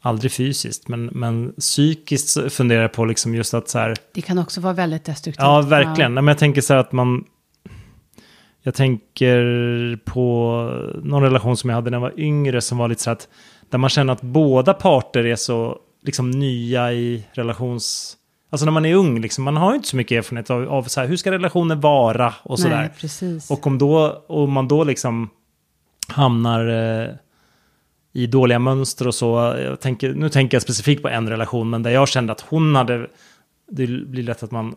[0.05, 3.97] Aldrig fysiskt, men, men psykiskt funderar jag på liksom just att så här...
[4.15, 5.43] Det kan också vara väldigt destruktivt.
[5.43, 6.15] Ja, verkligen.
[6.15, 7.25] Nej, Men jag tänker så här att man...
[8.63, 10.23] Jag tänker på
[11.03, 13.29] någon relation som jag hade när jag var yngre som var lite så att...
[13.71, 18.17] Där man känner att båda parter är så liksom nya i relations...
[18.51, 20.83] Alltså när man är ung, liksom, man har ju inte så mycket erfarenhet av, av
[20.83, 22.91] så här, hur ska relationer vara och sådär.
[23.51, 25.31] Och om då, om man då liksom
[26.09, 27.09] hamnar eh,
[28.13, 29.57] i dåliga mönster och så.
[29.81, 33.11] Tänker, nu tänker jag specifikt på en relation, men där jag kände att hon hade...
[33.71, 34.75] Det blir lätt att man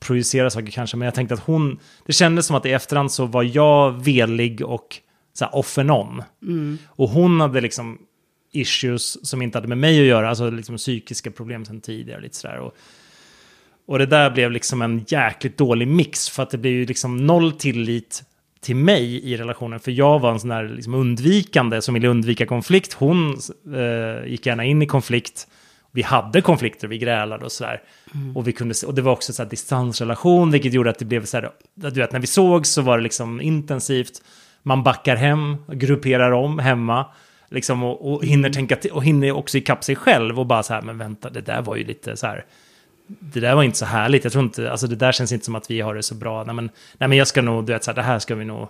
[0.00, 1.78] projicerar saker kanske, men jag tänkte att hon...
[2.06, 4.96] Det kändes som att i efterhand så var jag velig och
[5.32, 6.22] så här, off and on.
[6.86, 7.98] Och hon hade liksom
[8.52, 12.20] issues som inte hade med mig att göra, alltså liksom psykiska problem sedan tidigare.
[12.20, 12.58] Lite sådär.
[12.58, 12.76] Och,
[13.86, 17.16] och det där blev liksom en jäkligt dålig mix, för att det blev ju liksom
[17.16, 18.22] noll tillit
[18.60, 19.80] till mig i relationen.
[19.80, 22.92] För jag var en sån där liksom undvikande som ville undvika konflikt.
[22.92, 23.38] Hon
[23.74, 25.46] eh, gick gärna in i konflikt.
[25.92, 27.82] Vi hade konflikter, vi grälade och sådär.
[28.34, 31.24] Och, vi kunde, se- och det var också så distansrelation, vilket gjorde att det blev
[31.24, 34.22] så här, du vet, när vi såg så var det liksom intensivt.
[34.62, 37.06] Man backar hem, grupperar om hemma.
[37.50, 40.74] Liksom och, och hinner tänka till, och hinner också ikapp sig själv och bara så
[40.74, 42.44] här, men vänta, det där var ju lite så här,
[43.08, 44.24] det där var inte så härligt.
[44.24, 46.44] Jag tror inte, alltså det där känns inte som att vi har det så bra.
[46.44, 48.44] Nej men, nej, men jag ska nog, du vet så här, det här ska vi
[48.44, 48.68] nog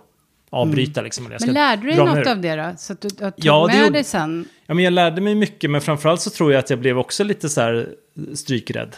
[0.49, 1.25] avbryta liksom.
[1.25, 2.27] eller Jag Men lärde du dig något ur.
[2.29, 2.73] av det då?
[2.77, 4.45] Så att du, tog Ja, det med gjorde- dig sen?
[4.65, 7.23] Ja, men jag lärde mig mycket, men framförallt så tror jag att jag blev också
[7.23, 7.89] lite så här
[8.33, 8.95] strykrädd.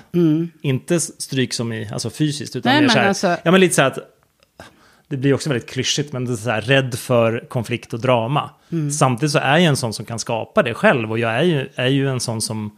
[0.61, 3.75] Inte stryk som i, alltså fysiskt, utan Nej, men så här, alltså- ja men lite
[3.75, 3.97] så här att,
[5.07, 8.49] det blir också väldigt klyschigt, men det är så här rädd för konflikt och drama.
[8.99, 11.69] Samtidigt så är jag en sån som kan skapa det själv, och jag är ju,
[11.75, 12.77] är ju en sån som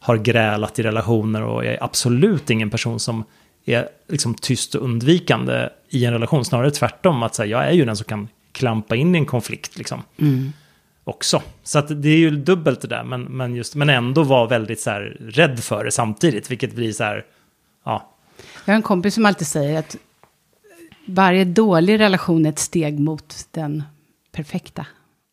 [0.00, 3.24] har grälat i relationer, och jag är absolut ingen person som
[3.64, 7.84] är liksom tyst och undvikande i en relation, snarare tvärtom, att här, jag är ju
[7.84, 10.02] den som kan klampa in i en konflikt liksom
[11.04, 11.42] också.
[11.62, 14.80] Så att det är ju dubbelt det där, men, men, just, men ändå vara väldigt
[14.80, 17.24] så här rädd för det samtidigt, vilket blir så här,
[17.84, 18.14] ja,
[18.64, 19.96] Jag har en kompis som alltid säger att
[21.06, 23.82] varje dålig relation är ett steg mot den
[24.32, 24.86] perfekta.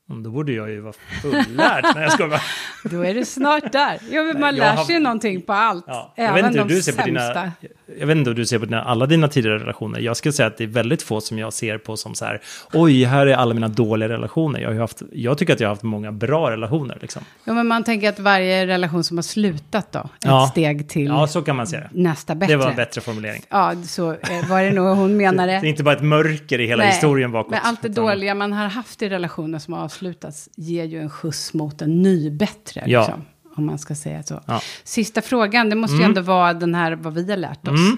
[0.09, 1.85] Då borde jag ju vara fullärd.
[1.95, 2.41] Nej, jag ska bara,
[2.83, 3.99] Då är det snart där.
[4.11, 5.83] Ja, men man jag lär har- sig någonting på allt.
[5.87, 6.13] ja.
[6.15, 7.51] Jag Även vet inte hur de du ser på dina,
[7.99, 9.99] jag vet inte hur du ser på dina, alla dina tidigare relationer.
[9.99, 12.41] Jag skulle säga att det är väldigt få som jag ser på som så här,
[12.73, 14.59] oj, här är alla mina dåliga relationer.
[14.59, 17.21] Jag, har haft, jag tycker att jag har haft många bra relationer liksom.
[17.43, 20.43] Ja, men man tänker att varje relation som har slutat då, Ja.
[20.45, 21.89] ett steg till Ja, så kan man det.
[21.93, 22.53] nästa bättre.
[22.53, 23.41] Det var en bättre formulering.
[23.49, 25.51] Ja, så eh, var det nog hon menade.
[25.51, 27.51] Det är inte bara ett mörker i hela Nej, historien bakåt.
[27.51, 31.09] Men allt det dåliga man har haft i relationer som har avslutats ger ju en
[31.09, 32.83] skjuts mot en ny bättre.
[32.85, 32.99] Ja.
[32.99, 33.25] Liksom,
[33.55, 34.41] om man ska säga så.
[34.45, 34.61] Ja.
[34.83, 37.79] Sista frågan, det måste ju ändå vara den här vad vi har lärt oss.
[37.79, 37.97] Mm.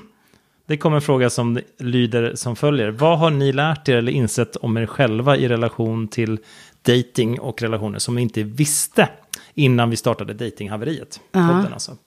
[0.68, 2.90] Det kommer en fråga som lyder som följer.
[2.92, 6.40] Vad har ni lärt er eller insett om er själva i relation till
[6.82, 9.10] dating och relationer som ni inte visste
[9.54, 11.20] innan vi startade datinghaveriet?
[11.32, 11.48] Ja.
[11.48, 11.98] Podden alltså.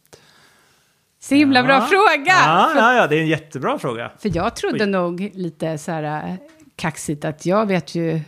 [1.21, 1.87] Så himla bra Ja.
[1.87, 2.33] fråga!
[2.33, 4.11] Ja, för, ja, ja, det är en jättebra fråga.
[4.19, 4.91] för jag trodde Oj.
[4.91, 6.35] nog lite så här äh,
[6.77, 8.21] kaxigt att jag vet ju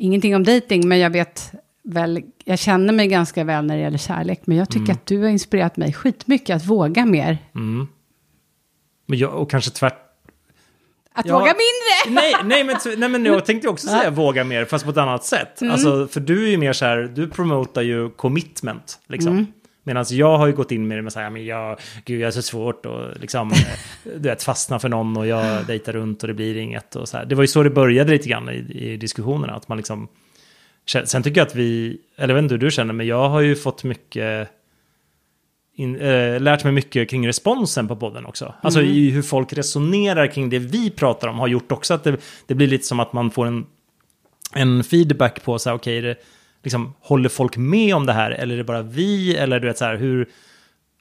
[0.00, 1.52] ingenting om dating, men jag vet
[1.84, 4.92] väl, jag känner mig ganska väl när det gäller kärlek, men jag tycker Mm.
[4.96, 7.38] att du har inspirerat mig skitmycket att våga mer.
[7.54, 7.86] Mm.
[9.06, 10.06] Men jag, och kanske tvärt...
[11.12, 11.38] Att Ja.
[11.38, 12.20] våga mindre!
[12.20, 15.24] Nej, nej, men, nej, men jag tänkte också säga våga mer, fast på ett annat
[15.24, 15.60] sätt.
[15.60, 15.72] Mm.
[15.72, 19.46] Alltså, för du är ju mer så här, du promotar ju commitment, liksom.
[19.86, 19.96] Mm.
[19.96, 22.28] Medan jag har ju gått in med det med så här, men jag, gud jag
[22.28, 23.56] är så svårt och liksom, eh,
[24.04, 27.16] du vet, fastna för någon och jag dejtar runt och det blir inget och så
[27.16, 27.24] här.
[27.24, 30.08] Det var ju så det började lite grann i, i diskussionerna, att man liksom,
[31.04, 33.40] sen tycker jag att vi, eller jag vet inte hur du känner, men jag har
[33.40, 34.48] ju fått mycket,
[35.80, 38.54] in, eh, lärt mig mycket kring responsen på podden också.
[38.60, 42.16] Alltså i hur folk resonerar kring det vi pratar om har gjort också att det,
[42.46, 43.66] det blir lite som att man får en,
[44.54, 46.16] en feedback på så här, okej, det
[46.62, 49.78] liksom, håller folk med om det här eller är det bara vi eller du vet
[49.78, 50.28] så här hur...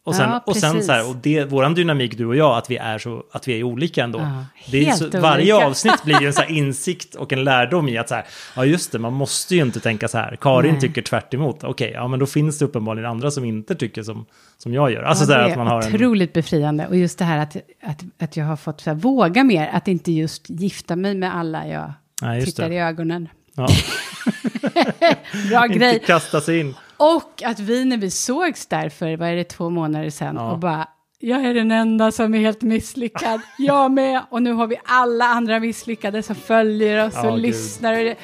[0.03, 2.71] Och sen, Ja, och sen så här, och det, våran dynamik du och jag, att
[2.71, 4.19] vi är så, att vi är olika ändå.
[4.19, 5.67] Ja, det är så, varje olika.
[5.67, 8.91] avsnitt blir ju en så insikt och en lärdom i att så här, ja just
[8.91, 10.37] det, man måste ju inte tänka så här.
[10.41, 10.81] Karin Nej.
[10.81, 11.63] tycker tvärt emot.
[11.63, 14.25] Okej, ja men då finns det uppenbarligen andra som inte tycker som,
[14.57, 15.03] som jag gör.
[15.03, 15.95] Alltså Ja, det att man har en...
[15.95, 16.87] otroligt befriande.
[16.87, 19.87] Och just det här att, att, att jag har fått så här, våga mer, att
[19.87, 21.93] inte just gifta mig med alla jag
[22.35, 22.75] just tittar det.
[22.75, 23.29] i ögonen.
[23.59, 23.67] Ja,
[25.49, 26.03] Bra inte grej.
[26.07, 26.75] kasta sig in.
[26.97, 30.51] Och att vi när vi sågs där för, vad är det, två månader sedan Ja.
[30.51, 30.87] och bara,
[31.21, 35.25] jag är den enda som är helt misslyckad, jag med, och nu har vi alla
[35.25, 37.41] andra misslyckade som följer oss och gud.
[37.41, 38.15] lyssnar.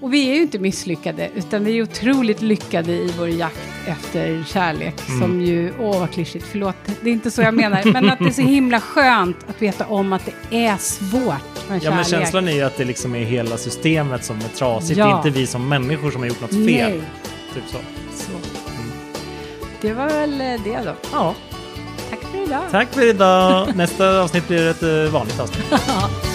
[0.00, 4.44] Och vi är ju inte misslyckade, utan vi är otroligt lyckade i vår jakt efter
[4.46, 5.20] kärlek, Mm.
[5.20, 8.24] som ju, åh vad klyschigt, förlåt, det är inte så jag menar, men att det
[8.24, 12.06] är så himla skönt att veta om att det är svårt med Ja, men kärlek.
[12.06, 14.98] känslan är ju att det liksom är hela systemet som är trasigt.
[14.98, 15.04] Ja.
[15.06, 16.66] Det är inte vi som människor som har gjort något fel.
[16.90, 17.00] Nej,
[17.54, 17.78] Typ så.
[18.14, 18.32] så.
[19.80, 20.92] Det var väl eh, det då.
[21.12, 21.34] Ja,
[22.46, 22.62] idag.
[22.70, 23.76] tack för idag.
[23.76, 25.64] Nästa avsnitt blir ett eh, vanligt avsnitt.